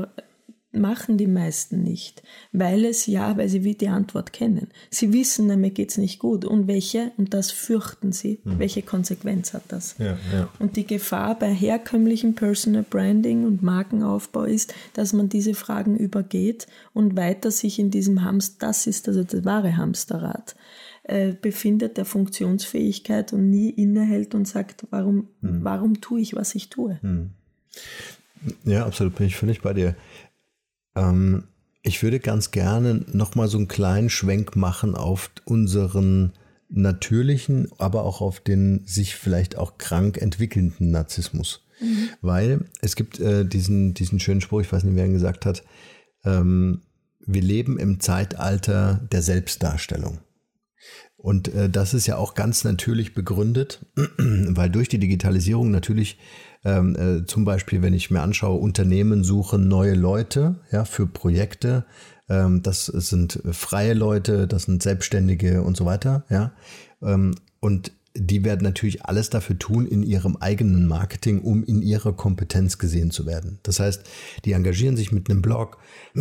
[0.71, 4.67] machen die meisten nicht, weil es ja, weil sie wie die Antwort kennen.
[4.91, 6.45] Sie wissen, mir geht's nicht gut.
[6.45, 8.60] Und welche, und das fürchten sie, mhm.
[8.60, 9.95] welche Konsequenz hat das?
[9.97, 10.49] Ja, ja.
[10.60, 16.67] Und die Gefahr bei herkömmlichem Personal Branding und Markenaufbau ist, dass man diese Fragen übergeht
[16.93, 20.55] und weiter sich in diesem Hamster, das ist also das wahre Hamsterrad,
[21.03, 25.63] äh, befindet der Funktionsfähigkeit und nie innehält und sagt, warum, mhm.
[25.63, 26.99] warum tue ich, was ich tue?
[27.01, 27.32] Mhm.
[28.63, 29.95] Ja, absolut, bin ich völlig bei dir.
[30.99, 31.43] Ähm,
[31.81, 36.33] ich würde ganz gerne nochmal so einen kleinen Schwenk machen auf unseren
[36.69, 41.65] natürlichen, aber auch auf den sich vielleicht auch krank entwickelnden Narzissmus.
[41.81, 42.09] Mhm.
[42.21, 45.63] Weil es gibt äh, diesen, diesen schönen Spruch, ich weiß nicht, wer ihn gesagt hat,
[46.25, 46.81] ähm,
[47.25, 50.19] wir leben im Zeitalter der Selbstdarstellung.
[51.19, 53.86] Und äh, das ist ja auch ganz natürlich begründet,
[54.17, 56.17] weil durch die Digitalisierung natürlich
[56.63, 61.86] ähm, äh, zum Beispiel, wenn ich mir anschaue, Unternehmen suchen neue Leute ja, für Projekte.
[62.29, 66.23] Ähm, das sind freie Leute, das sind Selbstständige und so weiter.
[66.29, 66.53] Ja.
[67.01, 72.13] Ähm, und die werden natürlich alles dafür tun in ihrem eigenen Marketing, um in ihrer
[72.13, 73.60] Kompetenz gesehen zu werden.
[73.63, 74.03] Das heißt,
[74.45, 75.77] die engagieren sich mit einem Blog,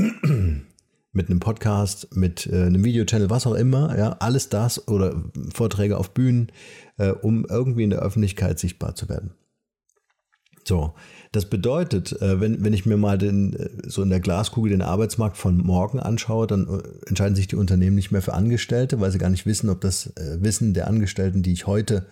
[1.18, 5.98] mit einem Podcast, mit äh, einem Videochannel, was auch immer, ja, alles das oder Vorträge
[5.98, 6.50] auf Bühnen,
[6.96, 9.32] äh, um irgendwie in der Öffentlichkeit sichtbar zu werden.
[10.68, 10.94] So,
[11.32, 14.82] das bedeutet, äh, wenn, wenn ich mir mal den, äh, so in der Glaskugel den
[14.82, 19.10] Arbeitsmarkt von morgen anschaue, dann äh, entscheiden sich die Unternehmen nicht mehr für Angestellte, weil
[19.10, 22.06] sie gar nicht wissen, ob das Wissen der Angestellten, die ich heute,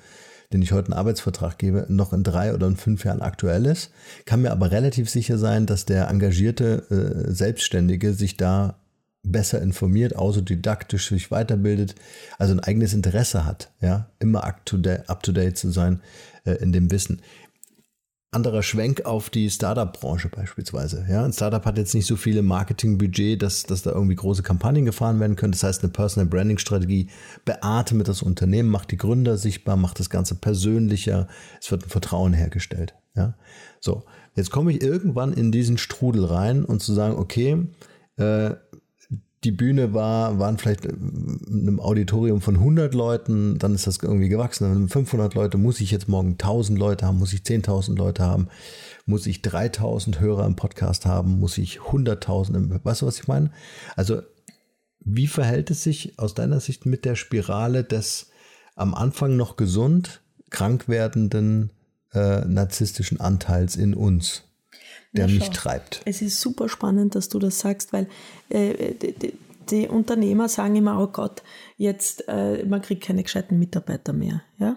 [0.55, 3.91] den ich heute einen Arbeitsvertrag gebe, noch in drei oder in fünf Jahren aktuell ist.
[4.25, 8.81] Kann mir aber relativ sicher sein, dass der engagierte Selbstständige sich da
[9.31, 11.95] besser informiert, autodidaktisch sich weiterbildet,
[12.39, 16.01] also ein eigenes Interesse hat, ja, immer up to date, up to date zu sein
[16.61, 17.21] in dem Wissen
[18.37, 21.07] anderer Schwenk auf die Startup-Branche beispielsweise.
[21.09, 24.85] Ja, ein Startup hat jetzt nicht so viele Marketingbudget, dass, dass da irgendwie große Kampagnen
[24.85, 25.53] gefahren werden können.
[25.53, 27.09] Das heißt, eine Personal Branding Strategie
[27.45, 31.29] beatmet das Unternehmen, macht die Gründer sichtbar, macht das Ganze persönlicher.
[31.61, 32.95] Es wird ein Vertrauen hergestellt.
[33.17, 33.35] Ja,
[33.81, 34.05] so.
[34.35, 37.67] Jetzt komme ich irgendwann in diesen Strudel rein und zu sagen, okay,
[38.19, 38.51] äh,
[39.45, 44.29] die Bühne war, waren vielleicht in einem Auditorium von 100 Leuten, dann ist das irgendwie
[44.29, 44.65] gewachsen.
[44.65, 48.49] Dann 500 Leute, muss ich jetzt morgen 1000 Leute haben, muss ich 10.000 Leute haben,
[49.05, 53.29] muss ich 3000 Hörer im Podcast haben, muss ich 100.000 im, weißt du, was ich
[53.29, 53.51] meine?
[53.95, 54.23] Also,
[55.01, 58.31] wie verhält es sich aus deiner Sicht mit der Spirale des
[58.75, 61.71] am Anfang noch gesund, krank werdenden
[62.13, 64.43] äh, narzisstischen Anteils in uns?
[65.17, 66.03] Der mich treibt.
[66.05, 68.09] Es ist super spannend, dass du das sagst, weil
[68.49, 69.35] äh, die,
[69.71, 71.43] die, Unternehmer sagen immer, oh Gott,
[71.77, 74.43] jetzt, äh, man kriegt keine gescheiten Mitarbeiter mehr.
[74.59, 74.77] Ja?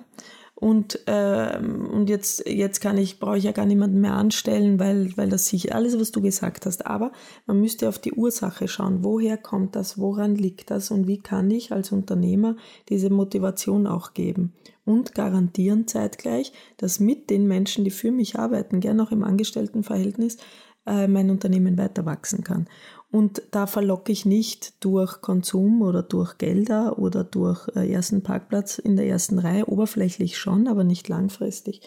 [0.60, 5.16] Und, äh, und jetzt, jetzt kann ich, brauche ich ja gar niemanden mehr anstellen, weil,
[5.16, 6.86] weil das sich alles, was du gesagt hast.
[6.86, 7.14] Aber
[7.46, 9.02] man müsste auf die Ursache schauen.
[9.02, 9.98] Woher kommt das?
[9.98, 10.92] Woran liegt das?
[10.92, 12.58] Und wie kann ich als Unternehmer
[12.90, 14.54] diese Motivation auch geben?
[14.84, 20.38] Und garantieren zeitgleich, dass mit den Menschen, die für mich arbeiten, gern auch im Angestelltenverhältnis,
[20.86, 22.68] äh, mein Unternehmen weiter wachsen kann.
[23.12, 28.78] Und da verlocke ich nicht durch Konsum oder durch Gelder oder durch äh, ersten Parkplatz
[28.78, 31.82] in der ersten Reihe, oberflächlich schon, aber nicht langfristig.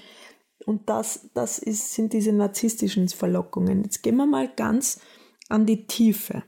[0.66, 3.84] Und das, das ist, sind diese narzisstischen Verlockungen.
[3.84, 5.00] Jetzt gehen wir mal ganz
[5.48, 6.42] an die Tiefe.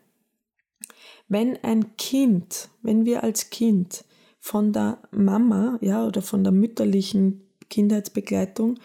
[1.29, 4.05] Wenn ein Kind, wenn wir als Kind
[4.41, 8.79] von der Mama, ja, oder von der mütterlichen Kindheitsbegleitung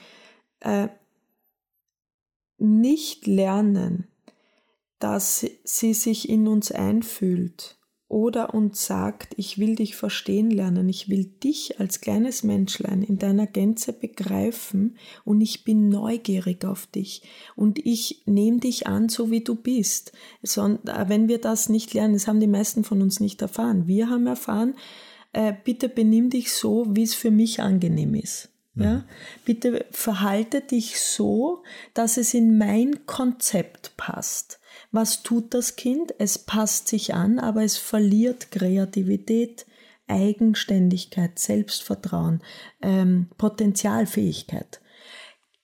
[0.62, 0.88] äh,
[2.58, 4.08] nicht lernen,
[5.00, 7.78] dass sie sich in uns einfühlt
[8.10, 13.20] oder uns sagt, ich will dich verstehen lernen, ich will dich als kleines Menschlein in
[13.20, 17.22] deiner Gänze begreifen und ich bin neugierig auf dich
[17.56, 20.12] und ich nehme dich an, so wie du bist.
[20.42, 23.88] wenn wir das nicht lernen, das haben die meisten von uns nicht erfahren.
[23.88, 24.74] Wir haben erfahren,
[25.32, 28.50] äh, bitte benimm dich so, wie es für mich angenehm ist.
[28.76, 28.94] Ja?
[28.94, 29.04] Mhm.
[29.46, 34.60] Bitte verhalte dich so, dass es in mein Konzept passt.
[34.91, 36.13] Was tut das Kind?
[36.17, 39.65] Es passt sich an, aber es verliert Kreativität,
[40.08, 42.41] Eigenständigkeit, Selbstvertrauen,
[42.82, 44.82] ähm, Potenzialfähigkeit.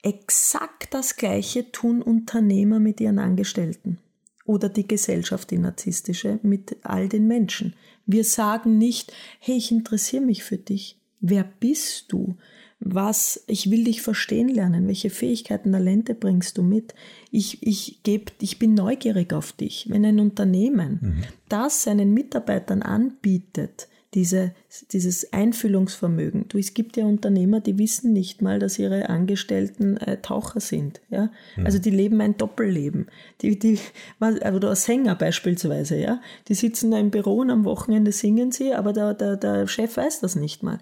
[0.04, 4.00] Exakt das Gleiche tun Unternehmer mit ihren Angestellten
[4.46, 7.76] oder die Gesellschaft, die narzisstische, mit all den Menschen.
[8.06, 11.00] Wir sagen nicht, hey, ich interessiere mich für dich.
[11.20, 12.38] Wer bist du?
[12.80, 16.94] Was, ich will dich verstehen lernen, welche Fähigkeiten, Talente bringst du mit.
[17.32, 19.88] Ich, ich, geb, ich bin neugierig auf dich.
[19.90, 21.24] Wenn ein Unternehmen mhm.
[21.50, 24.54] das seinen Mitarbeitern anbietet, diese,
[24.94, 26.48] dieses Einfühlungsvermögen.
[26.48, 31.02] Du, es gibt ja Unternehmer, die wissen nicht mal, dass ihre Angestellten äh, Taucher sind.
[31.10, 31.32] Ja?
[31.58, 31.66] Mhm.
[31.66, 33.08] Also die leben ein Doppelleben.
[33.42, 33.78] Die, die,
[34.22, 36.22] oder Sänger beispielsweise, ja.
[36.48, 39.98] Die sitzen da im Büro und am Wochenende singen sie, aber der, der, der Chef
[39.98, 40.80] weiß das nicht mal.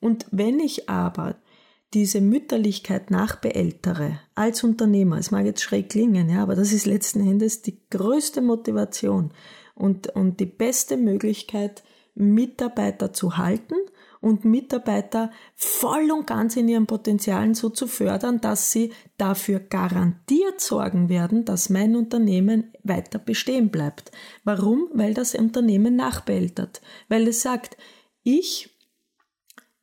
[0.00, 1.36] Und wenn ich aber
[1.92, 7.20] diese Mütterlichkeit nachbeältere als Unternehmer, es mag jetzt schräg klingen, ja, aber das ist letzten
[7.20, 9.32] Endes die größte Motivation
[9.74, 11.82] und, und die beste Möglichkeit,
[12.14, 13.74] Mitarbeiter zu halten
[14.20, 20.60] und Mitarbeiter voll und ganz in ihren Potenzialen so zu fördern, dass sie dafür garantiert
[20.60, 24.12] sorgen werden, dass mein Unternehmen weiter bestehen bleibt.
[24.44, 24.88] Warum?
[24.92, 26.82] Weil das Unternehmen nachbeeltert.
[27.08, 27.78] Weil es sagt,
[28.22, 28.69] ich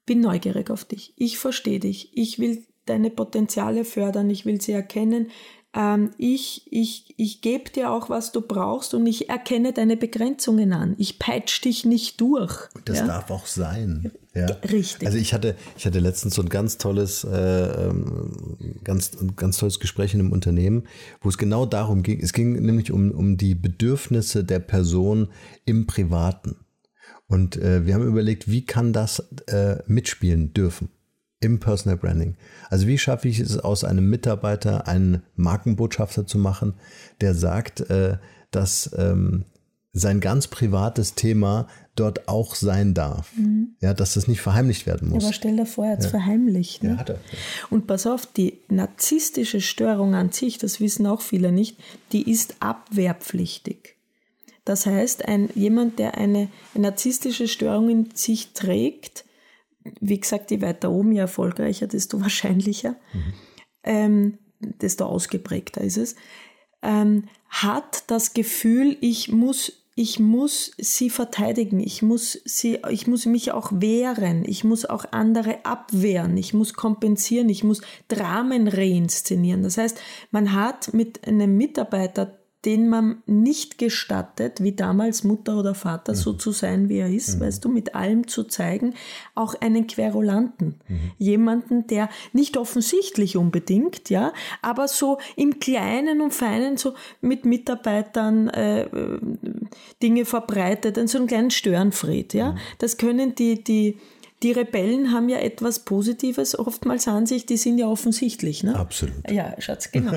[0.08, 1.14] bin neugierig auf dich.
[1.18, 2.10] Ich verstehe dich.
[2.18, 4.32] Ich will deine Potenziale fördern.
[4.32, 5.28] Ich will sie erkennen.
[5.76, 10.72] Ähm, ich ich, ich gebe dir auch, was du brauchst und ich erkenne deine Begrenzungen
[10.74, 10.96] an.
[10.98, 12.70] Ich peitsch dich nicht durch.
[12.86, 13.06] Das ja?
[13.08, 14.12] darf auch sein.
[14.34, 14.46] Ja.
[14.72, 15.06] Richtig.
[15.06, 19.80] Also ich hatte, ich hatte letztens so ein ganz tolles, äh, ähm, ganz, ganz tolles
[19.80, 20.88] Gespräch in einem Unternehmen,
[21.22, 22.22] wo es genau darum ging.
[22.22, 25.28] Es ging nämlich um, um die Bedürfnisse der Person
[25.66, 26.56] im Privaten.
[27.28, 30.90] Und äh, wir haben überlegt, wie kann das äh, mitspielen dürfen
[31.40, 32.36] im Personal Branding.
[32.70, 36.74] Also wie schaffe ich es aus einem Mitarbeiter einen Markenbotschafter zu machen,
[37.22, 38.18] der sagt, äh,
[38.50, 39.46] dass ähm,
[39.94, 43.32] sein ganz privates Thema dort auch sein darf.
[43.36, 43.76] Mhm.
[43.82, 45.24] Ja, dass das nicht verheimlicht werden muss.
[45.24, 46.12] aber stell dir vor, er hat es ja.
[46.12, 46.84] verheimlicht.
[46.84, 46.92] Ne?
[46.92, 47.20] Ja, hat er.
[47.70, 51.78] Und pass auf, die narzisstische Störung an sich, das wissen auch viele nicht,
[52.12, 53.97] die ist abwehrpflichtig.
[54.68, 59.24] Das heißt, ein, jemand, der eine, eine narzisstische Störung in sich trägt,
[60.02, 63.34] wie gesagt, je weiter oben, je erfolgreicher, desto wahrscheinlicher, mhm.
[63.84, 66.16] ähm, desto ausgeprägter ist es,
[66.82, 73.26] ähm, hat das Gefühl, ich muss ich muss sie verteidigen, ich muss sie, ich muss
[73.26, 79.64] mich auch wehren, ich muss auch andere abwehren, ich muss kompensieren, ich muss Dramen reinszenieren.
[79.64, 80.00] Das heißt,
[80.30, 86.18] man hat mit einem Mitarbeiter den man nicht gestattet, wie damals Mutter oder Vater, mhm.
[86.18, 87.46] so zu sein, wie er ist, mhm.
[87.46, 88.94] weißt du, mit allem zu zeigen,
[89.36, 90.76] auch einen Querulanten.
[90.90, 91.12] Mhm.
[91.18, 98.50] Jemanden, der nicht offensichtlich unbedingt, ja, aber so im Kleinen und Feinen so mit Mitarbeitern
[98.50, 98.90] äh,
[100.04, 102.52] Dinge verbreitet, in so einen kleinen Störenfried, ja.
[102.52, 102.58] Mhm.
[102.80, 103.98] Das können die, die,
[104.44, 108.64] die Rebellen haben ja etwas Positives oftmals an sich, die sind ja offensichtlich.
[108.64, 108.76] Ne?
[108.76, 109.16] Absolut.
[109.30, 110.12] Ja, Schatz, genau.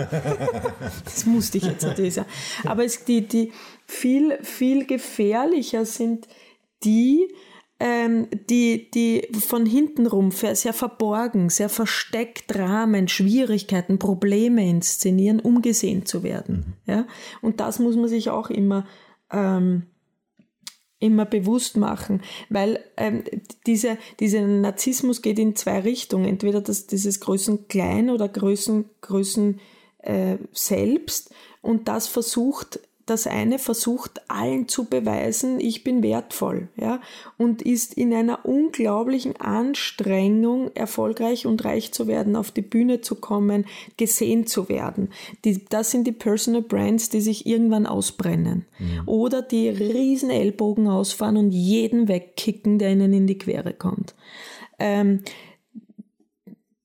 [1.04, 2.28] das musste ich jetzt natürlich sagen.
[2.64, 3.52] Aber es, die, die
[3.86, 6.28] viel, viel gefährlicher sind
[6.84, 7.28] die,
[7.78, 15.62] ähm, die, die von hinten rum sehr verborgen, sehr versteckt Dramen, Schwierigkeiten, Probleme inszenieren, um
[15.62, 16.76] gesehen zu werden.
[16.84, 16.92] Mhm.
[16.92, 17.06] Ja?
[17.40, 18.86] Und das muss man sich auch immer
[19.32, 19.86] ähm,
[21.00, 23.24] immer bewusst machen, weil ähm,
[23.66, 26.26] diese, dieser Narzissmus geht in zwei Richtungen.
[26.26, 29.60] Entweder das, dieses Größen-Klein oder Größen, Größen
[29.98, 37.00] äh, selbst und das versucht das eine versucht allen zu beweisen, ich bin wertvoll, ja,
[37.36, 43.16] und ist in einer unglaublichen Anstrengung, erfolgreich und reich zu werden, auf die Bühne zu
[43.16, 45.10] kommen, gesehen zu werden.
[45.44, 48.66] Die, das sind die Personal Brands, die sich irgendwann ausbrennen.
[48.78, 49.02] Mhm.
[49.06, 54.14] Oder die riesen Ellbogen ausfahren und jeden wegkicken, der ihnen in die Quere kommt.
[54.78, 55.22] Ähm,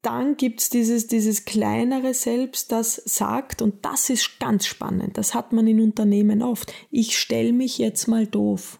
[0.06, 5.34] dann gibt es dieses, dieses kleinere Selbst, das sagt, und das ist ganz spannend, das
[5.34, 8.80] hat man in Unternehmen oft, ich stelle mich jetzt mal doof,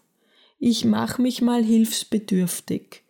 [0.60, 3.02] ich mache mich mal hilfsbedürftig,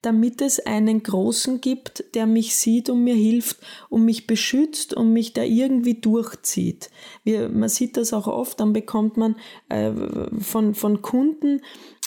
[0.00, 3.58] damit es einen Großen gibt, der mich sieht und mir hilft
[3.90, 6.90] und mich beschützt und mich da irgendwie durchzieht.
[7.24, 9.36] Wir, man sieht das auch oft, dann bekommt man
[9.68, 9.92] äh,
[10.40, 11.60] von, von Kunden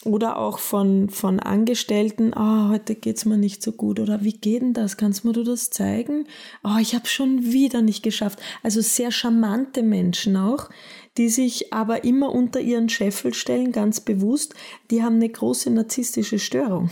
[0.06, 4.34] oder auch von, von Angestellten, ah, oh, heute geht's mir nicht so gut oder wie
[4.34, 4.98] geht denn das?
[4.98, 6.28] Kannst mir du das zeigen?
[6.64, 8.40] Oh, ich habe schon wieder nicht geschafft.
[8.64, 10.70] Also sehr charmante Menschen auch,
[11.18, 14.56] die sich aber immer unter ihren Scheffel stellen, ganz bewusst.
[14.92, 16.92] Die haben eine große narzisstische Störung.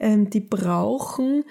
[0.00, 1.44] Ähm, die brauchen,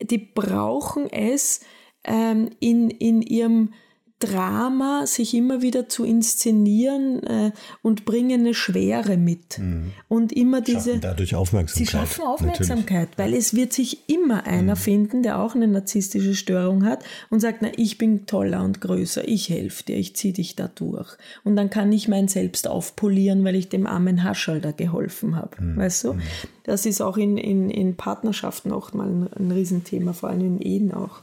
[0.00, 1.60] die brauchen es
[2.04, 3.72] ähm, in, in ihrem
[4.20, 7.52] Drama sich immer wieder zu inszenieren äh,
[7.82, 9.58] und bringen eine Schwere mit.
[9.58, 9.92] Mhm.
[10.08, 10.90] Und immer diese.
[10.90, 11.86] Schaffen dadurch Aufmerksamkeit.
[11.86, 13.18] Sie schaffen Aufmerksamkeit, Natürlich.
[13.18, 14.78] weil es wird sich immer einer mhm.
[14.78, 19.26] finden, der auch eine narzisstische Störung hat und sagt, na, ich bin toller und größer,
[19.26, 21.16] ich helfe dir, ich ziehe dich da durch.
[21.42, 25.62] Und dann kann ich mein Selbst aufpolieren, weil ich dem armen Haschel da geholfen habe.
[25.62, 25.76] Mhm.
[25.78, 26.12] Weißt du?
[26.12, 26.22] Mhm.
[26.64, 30.60] Das ist auch in, in, in Partnerschaften auch mal ein, ein Riesenthema, vor allem in
[30.60, 31.22] Ehen auch.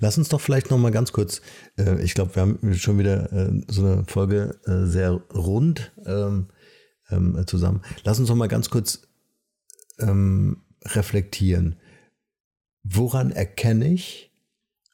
[0.00, 1.40] Lass uns doch vielleicht noch mal ganz kurz,
[1.78, 6.48] äh, ich glaube, wir haben schon wieder äh, so eine Folge äh, sehr rund ähm,
[7.10, 7.82] ähm, zusammen.
[8.04, 9.02] Lass uns doch mal ganz kurz
[9.98, 11.76] ähm, reflektieren.
[12.82, 14.32] Woran erkenne ich,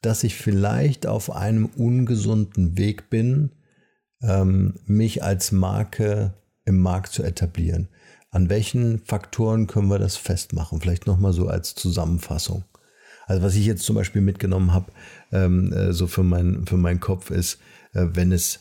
[0.01, 3.51] dass ich vielleicht auf einem ungesunden Weg bin,
[4.21, 6.33] ähm, mich als Marke
[6.65, 7.89] im Markt zu etablieren?
[8.31, 10.81] An welchen Faktoren können wir das festmachen?
[10.81, 12.65] Vielleicht noch mal so als Zusammenfassung.
[13.25, 14.91] Also was ich jetzt zum Beispiel mitgenommen habe,
[15.31, 17.59] ähm, äh, so für, mein, für meinen Kopf ist,
[17.93, 18.59] äh, wenn es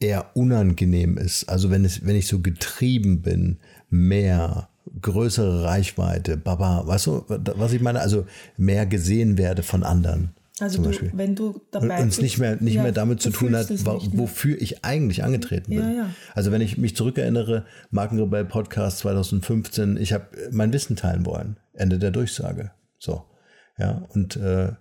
[0.00, 3.58] eher unangenehm ist, also wenn es, wenn ich so getrieben bin,
[3.90, 4.68] mehr,
[5.02, 8.00] größere Reichweite, Baba, weißt du, was ich meine?
[8.00, 10.30] Also mehr gesehen werde von anderen.
[10.60, 13.54] Also du, wenn du dabei und es nicht mehr nicht ja, mehr damit zu tun
[13.54, 15.80] hat, wofür ich eigentlich angetreten bin.
[15.80, 16.10] Ja, ja.
[16.34, 21.58] Also wenn ich mich zurückerinnere, Markenrebell Podcast 2015, ich habe mein Wissen teilen wollen.
[21.74, 22.72] Ende der Durchsage.
[22.98, 23.24] So.
[23.78, 24.72] Ja, und äh,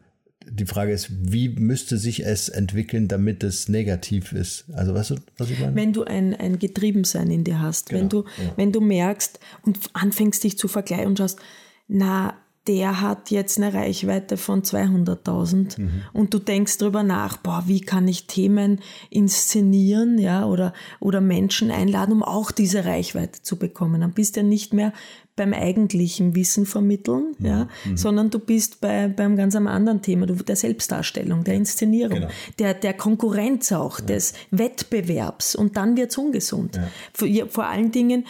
[0.50, 4.66] die Frage ist, wie müsste sich es entwickeln, damit es negativ ist?
[4.74, 5.76] Also weißt du, was ich meine?
[5.76, 8.54] Wenn du ein, ein Getriebensein in dir hast, genau, wenn du, ja.
[8.56, 11.40] wenn du merkst und anfängst dich zu vergleichen und schaust,
[11.88, 12.36] na,
[12.68, 16.02] der hat jetzt eine Reichweite von 200.000 mhm.
[16.14, 21.72] und du denkst drüber nach, boah, wie kann ich Themen inszenieren, ja, oder, oder Menschen
[21.72, 24.02] einladen, um auch diese Reichweite zu bekommen.
[24.02, 24.94] Dann bist du ja nicht mehr
[25.38, 27.46] beim eigentlichen Wissen vermitteln, mhm.
[27.46, 27.96] ja, mhm.
[27.96, 32.30] sondern du bist bei, beim ganz anderen Thema, der Selbstdarstellung, der Inszenierung, genau.
[32.60, 34.06] der, der Konkurrenz auch, ja.
[34.08, 36.76] des Wettbewerbs und dann wird's ungesund.
[36.76, 36.88] Ja.
[37.14, 38.26] Vor, vor allen Dingen,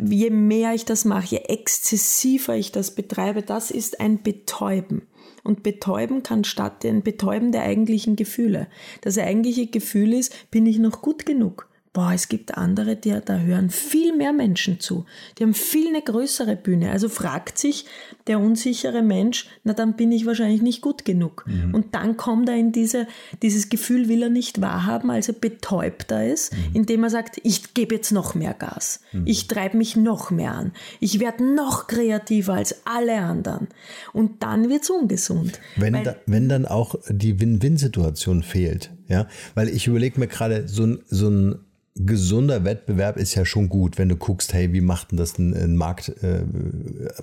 [0.00, 5.02] je mehr ich das mache, je exzessiver ich das betreibe, das ist ein Betäuben.
[5.44, 8.68] Und Betäuben kann statt ein Betäuben der eigentlichen Gefühle.
[9.00, 11.68] Das eigentliche Gefühl ist, bin ich noch gut genug?
[11.92, 15.04] Boah, es gibt andere, die, da hören viel mehr Menschen zu.
[15.36, 16.90] Die haben viel eine größere Bühne.
[16.90, 17.84] Also fragt sich
[18.26, 21.44] der unsichere Mensch, na dann bin ich wahrscheinlich nicht gut genug.
[21.46, 21.74] Mhm.
[21.74, 23.06] Und dann kommt er in diese,
[23.42, 26.76] dieses Gefühl, will er nicht wahrhaben, also betäubt er ist, mhm.
[26.76, 29.00] indem er sagt, ich gebe jetzt noch mehr Gas.
[29.12, 29.26] Mhm.
[29.26, 30.72] Ich treibe mich noch mehr an.
[30.98, 33.68] Ich werde noch kreativer als alle anderen.
[34.14, 35.60] Und dann wird's ungesund.
[35.76, 40.86] Wenn, da, wenn dann auch die Win-Win-Situation fehlt, ja, weil ich überlege mir gerade so
[40.86, 41.58] ein, so ein
[41.94, 45.54] gesunder Wettbewerb ist ja schon gut, wenn du guckst, hey, wie macht denn das ein,
[45.54, 46.44] ein Markt, äh,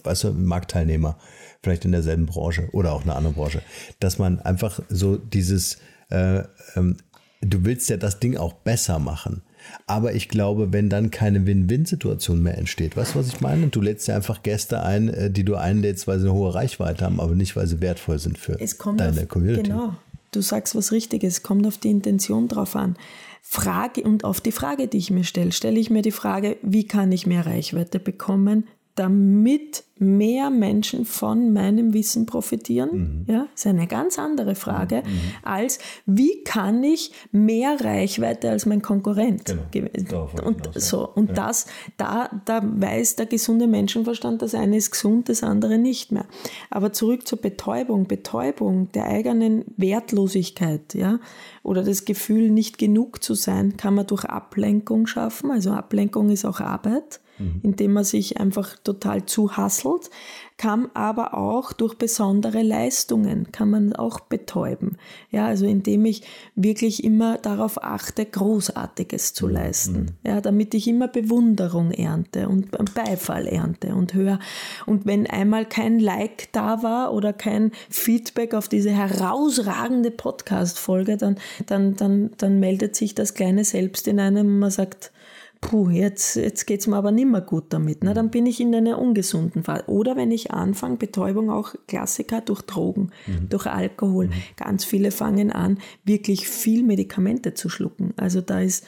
[0.04, 1.18] weißt du, ein Marktteilnehmer,
[1.64, 3.62] vielleicht in derselben Branche oder auch eine andere Branche,
[4.00, 5.78] dass man einfach so dieses,
[6.10, 6.44] äh,
[6.76, 6.98] ähm,
[7.42, 9.42] du willst ja das Ding auch besser machen.
[9.88, 13.68] Aber ich glaube, wenn dann keine Win-Win-Situation mehr entsteht, weißt du, was ich meine?
[13.68, 17.06] Du lädst ja einfach Gäste ein, äh, die du einlädst, weil sie eine hohe Reichweite
[17.06, 18.54] haben, aber nicht, weil sie wertvoll sind für
[18.98, 19.64] deine auf, Community.
[19.64, 19.96] Genau,
[20.32, 22.96] du sagst was Richtiges, es kommt auf die Intention drauf an.
[23.42, 26.86] Frage und auf die Frage, die ich mir stelle, stelle ich mir die Frage, wie
[26.86, 28.68] kann ich mehr Reichweite bekommen,
[29.00, 33.26] damit mehr Menschen von meinem Wissen profitieren?
[33.28, 33.34] Mhm.
[33.34, 35.22] Ja, ist eine ganz andere Frage mhm.
[35.43, 39.56] als wie kann ich mehr Reichweite als mein Konkurrent?
[39.72, 40.30] Genau.
[40.43, 41.36] Und hinaus, so und ja.
[41.36, 46.26] das da da weiß der gesunde Menschenverstand, das eine ist gesund, das andere nicht mehr.
[46.70, 51.20] Aber zurück zur Betäubung, Betäubung der eigenen Wertlosigkeit, ja,
[51.64, 55.52] oder das Gefühl nicht genug zu sein, kann man durch Ablenkung schaffen.
[55.52, 57.62] Also Ablenkung ist auch Arbeit mhm.
[57.64, 60.10] indem man sich einfach total zuhasselt,
[60.60, 64.98] kann aber auch durch besondere Leistungen, kann man auch betäuben.
[65.32, 66.24] Ja, also indem ich
[66.54, 69.54] wirklich immer darauf achte, Großartiges zu mhm.
[69.54, 69.94] leisten.
[69.94, 70.08] Mhm.
[70.28, 74.40] Ja, damit ich immer Bewunderung ernte und Beifall ernte und höre.
[74.86, 81.38] Und wenn einmal kein Like da war oder kein Feedback auf diese herausragende Podcast-Folge, dann,
[81.68, 85.14] dann, dann, dann meldet sich das kleine Selbst in einem und man sagt,
[85.62, 88.03] puh, jetzt, jetzt geht's mir aber nimmer gut damit.
[88.03, 88.14] Ne?
[88.14, 89.84] Dann bin ich in einer ungesunden Phase.
[89.88, 93.49] Oder wenn ich anfange, Betäubung auch Klassiker durch Drogen, mhm.
[93.49, 94.28] durch Alkohol.
[94.28, 94.34] Mhm.
[94.55, 98.14] Ganz viele fangen an, wirklich viel Medikamente zu schlucken.
[98.16, 98.86] Also da ist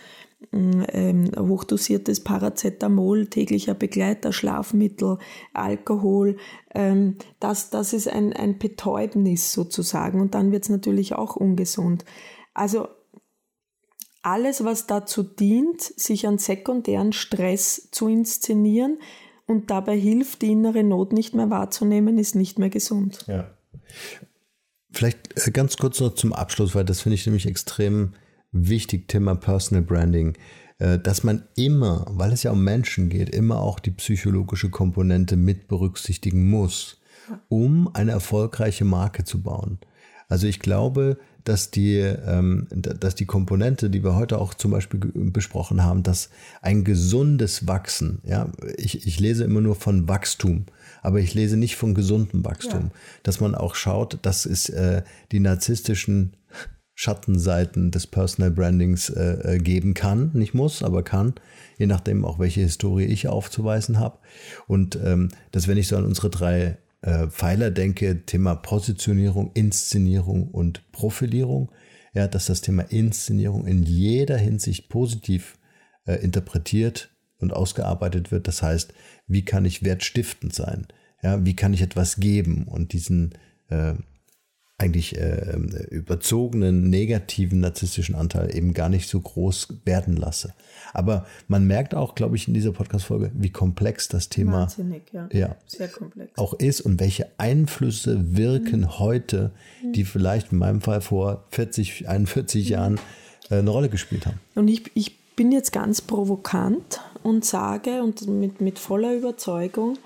[0.51, 5.17] mm, ähm, hochdosiertes Paracetamol, täglicher Begleiter, Schlafmittel,
[5.53, 6.38] Alkohol.
[6.74, 10.22] Ähm, das, das ist ein, ein Betäubnis sozusagen.
[10.22, 12.05] Und dann wird's natürlich auch ungesund.
[12.53, 12.88] Also
[14.22, 18.99] alles, was dazu dient, sich an sekundären Stress zu inszenieren
[19.47, 23.26] und dabei hilft, die innere Not nicht mehr wahrzunehmen, ist nicht mehr gesund.
[23.28, 23.51] Ja.
[24.91, 28.13] Vielleicht äh, ganz kurz noch zum Abschluss, weil das finde ich nämlich extrem
[28.51, 30.38] wichtig, Thema Personal Branding,
[30.80, 35.36] äh, dass man immer, weil es ja um Menschen geht, immer auch die psychologische Komponente
[35.36, 37.01] mit berücksichtigen muss,
[37.49, 39.80] um eine erfolgreiche Marke zu bauen.
[40.28, 45.00] Also ich glaube, dass die, ähm, dass die Komponente, die wir heute auch zum Beispiel
[45.14, 46.30] besprochen haben, dass
[46.62, 50.66] ein gesundes Wachsen, ja, ich, ich lese immer nur von Wachstum,
[51.02, 52.92] aber ich lese nicht von gesundem Wachstum, ja.
[53.24, 56.34] dass man auch schaut, dass es äh, die narzisstischen
[56.94, 61.34] Schattenseiten des Personal Brandings äh, äh, geben kann, nicht muss, aber kann,
[61.80, 64.20] je nachdem auch welche Historie ich aufzuweisen habe.
[64.68, 70.49] Und ähm, dass wenn ich so an unsere drei äh, Pfeiler denke, Thema Positionierung, Inszenierung
[70.49, 71.72] und Profilierung,
[72.14, 75.58] ja, dass das Thema Inszenierung in jeder Hinsicht positiv
[76.06, 78.47] äh, interpretiert und ausgearbeitet wird.
[78.47, 78.93] Das heißt,
[79.28, 80.88] wie kann ich wertstiftend sein?
[81.24, 83.34] Ja, wie kann ich etwas geben und diesen
[83.70, 83.93] äh,
[84.82, 85.56] eigentlich äh,
[85.92, 90.54] überzogenen negativen narzisstischen Anteil eben gar nicht so groß werden lasse.
[90.94, 94.68] Aber man merkt auch, glaube ich, in dieser Podcast-Folge, wie komplex das Thema
[95.12, 95.30] ja.
[95.32, 95.56] Ja,
[96.36, 99.00] auch ist und welche Einflüsse wirken mhm.
[99.00, 99.52] heute,
[99.94, 102.72] die vielleicht in meinem Fall vor 40, 41 mhm.
[102.72, 103.00] Jahren
[103.50, 104.40] äh, eine Rolle gespielt haben.
[104.56, 109.98] Und ich, ich bin jetzt ganz provokant und sage und mit, mit voller Überzeugung,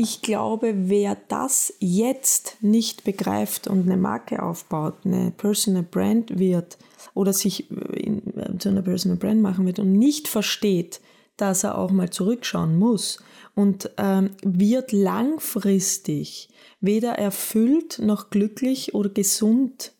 [0.00, 6.78] ich glaube, wer das jetzt nicht begreift und eine Marke aufbaut, eine Personal Brand wird
[7.14, 8.22] oder sich in,
[8.60, 11.00] zu einer Personal Brand machen wird und nicht versteht,
[11.36, 13.18] dass er auch mal zurückschauen muss
[13.56, 16.48] und ähm, wird langfristig
[16.80, 19.94] weder erfüllt noch glücklich oder gesund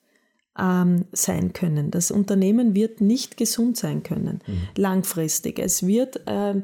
[0.57, 1.91] ähm, sein können.
[1.91, 4.61] Das Unternehmen wird nicht gesund sein können, mhm.
[4.77, 5.59] langfristig.
[5.59, 6.63] Es wird, äh,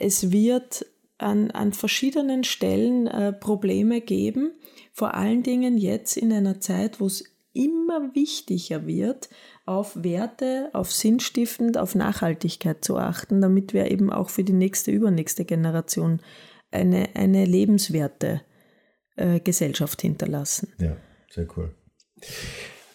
[0.00, 0.86] es wird
[1.24, 4.52] an, an verschiedenen Stellen äh, Probleme geben,
[4.92, 9.30] vor allen Dingen jetzt in einer Zeit, wo es immer wichtiger wird,
[9.64, 14.90] auf Werte, auf sinnstiftend, auf Nachhaltigkeit zu achten, damit wir eben auch für die nächste,
[14.90, 16.20] übernächste Generation
[16.70, 18.42] eine, eine lebenswerte
[19.16, 20.72] äh, Gesellschaft hinterlassen.
[20.78, 20.96] Ja,
[21.30, 21.74] sehr cool.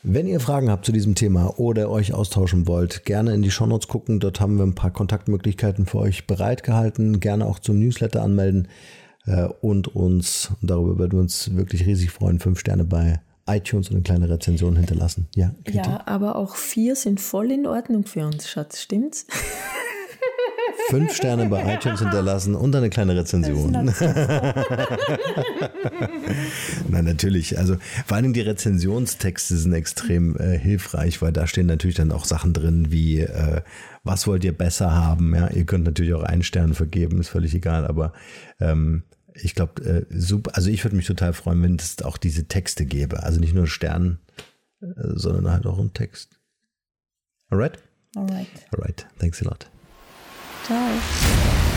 [0.01, 3.89] Wenn ihr Fragen habt zu diesem Thema oder euch austauschen wollt, gerne in die Shownotes
[3.89, 4.21] gucken.
[4.21, 7.19] Dort haben wir ein paar Kontaktmöglichkeiten für euch bereitgehalten.
[7.19, 8.69] Gerne auch zum Newsletter anmelden
[9.25, 13.95] äh, und uns, darüber würden wir uns wirklich riesig freuen, fünf Sterne bei iTunes und
[13.95, 15.27] eine kleine Rezension hinterlassen.
[15.35, 19.25] Ja, ja, aber auch vier sind voll in Ordnung für uns, Schatz, stimmt's?
[20.89, 23.71] Fünf Sterne bei iTunes hinterlassen und eine kleine Rezension.
[23.71, 23.93] Nein,
[27.05, 27.57] natürlich.
[27.57, 32.25] Also vor allem die Rezensionstexte sind extrem äh, hilfreich, weil da stehen natürlich dann auch
[32.25, 33.61] Sachen drin wie äh,
[34.03, 35.35] was wollt ihr besser haben?
[35.35, 38.13] Ja, ihr könnt natürlich auch einen Stern vergeben, ist völlig egal, aber
[38.59, 42.45] ähm, ich glaube, äh, super, also ich würde mich total freuen, wenn es auch diese
[42.45, 43.23] Texte gäbe.
[43.23, 44.19] Also nicht nur Stern,
[44.81, 46.39] äh, sondern halt auch ein Text.
[47.49, 47.79] Alright?
[48.15, 48.47] Alright.
[48.71, 49.07] Alright.
[49.19, 49.69] Thanks a lot.
[50.69, 51.68] stars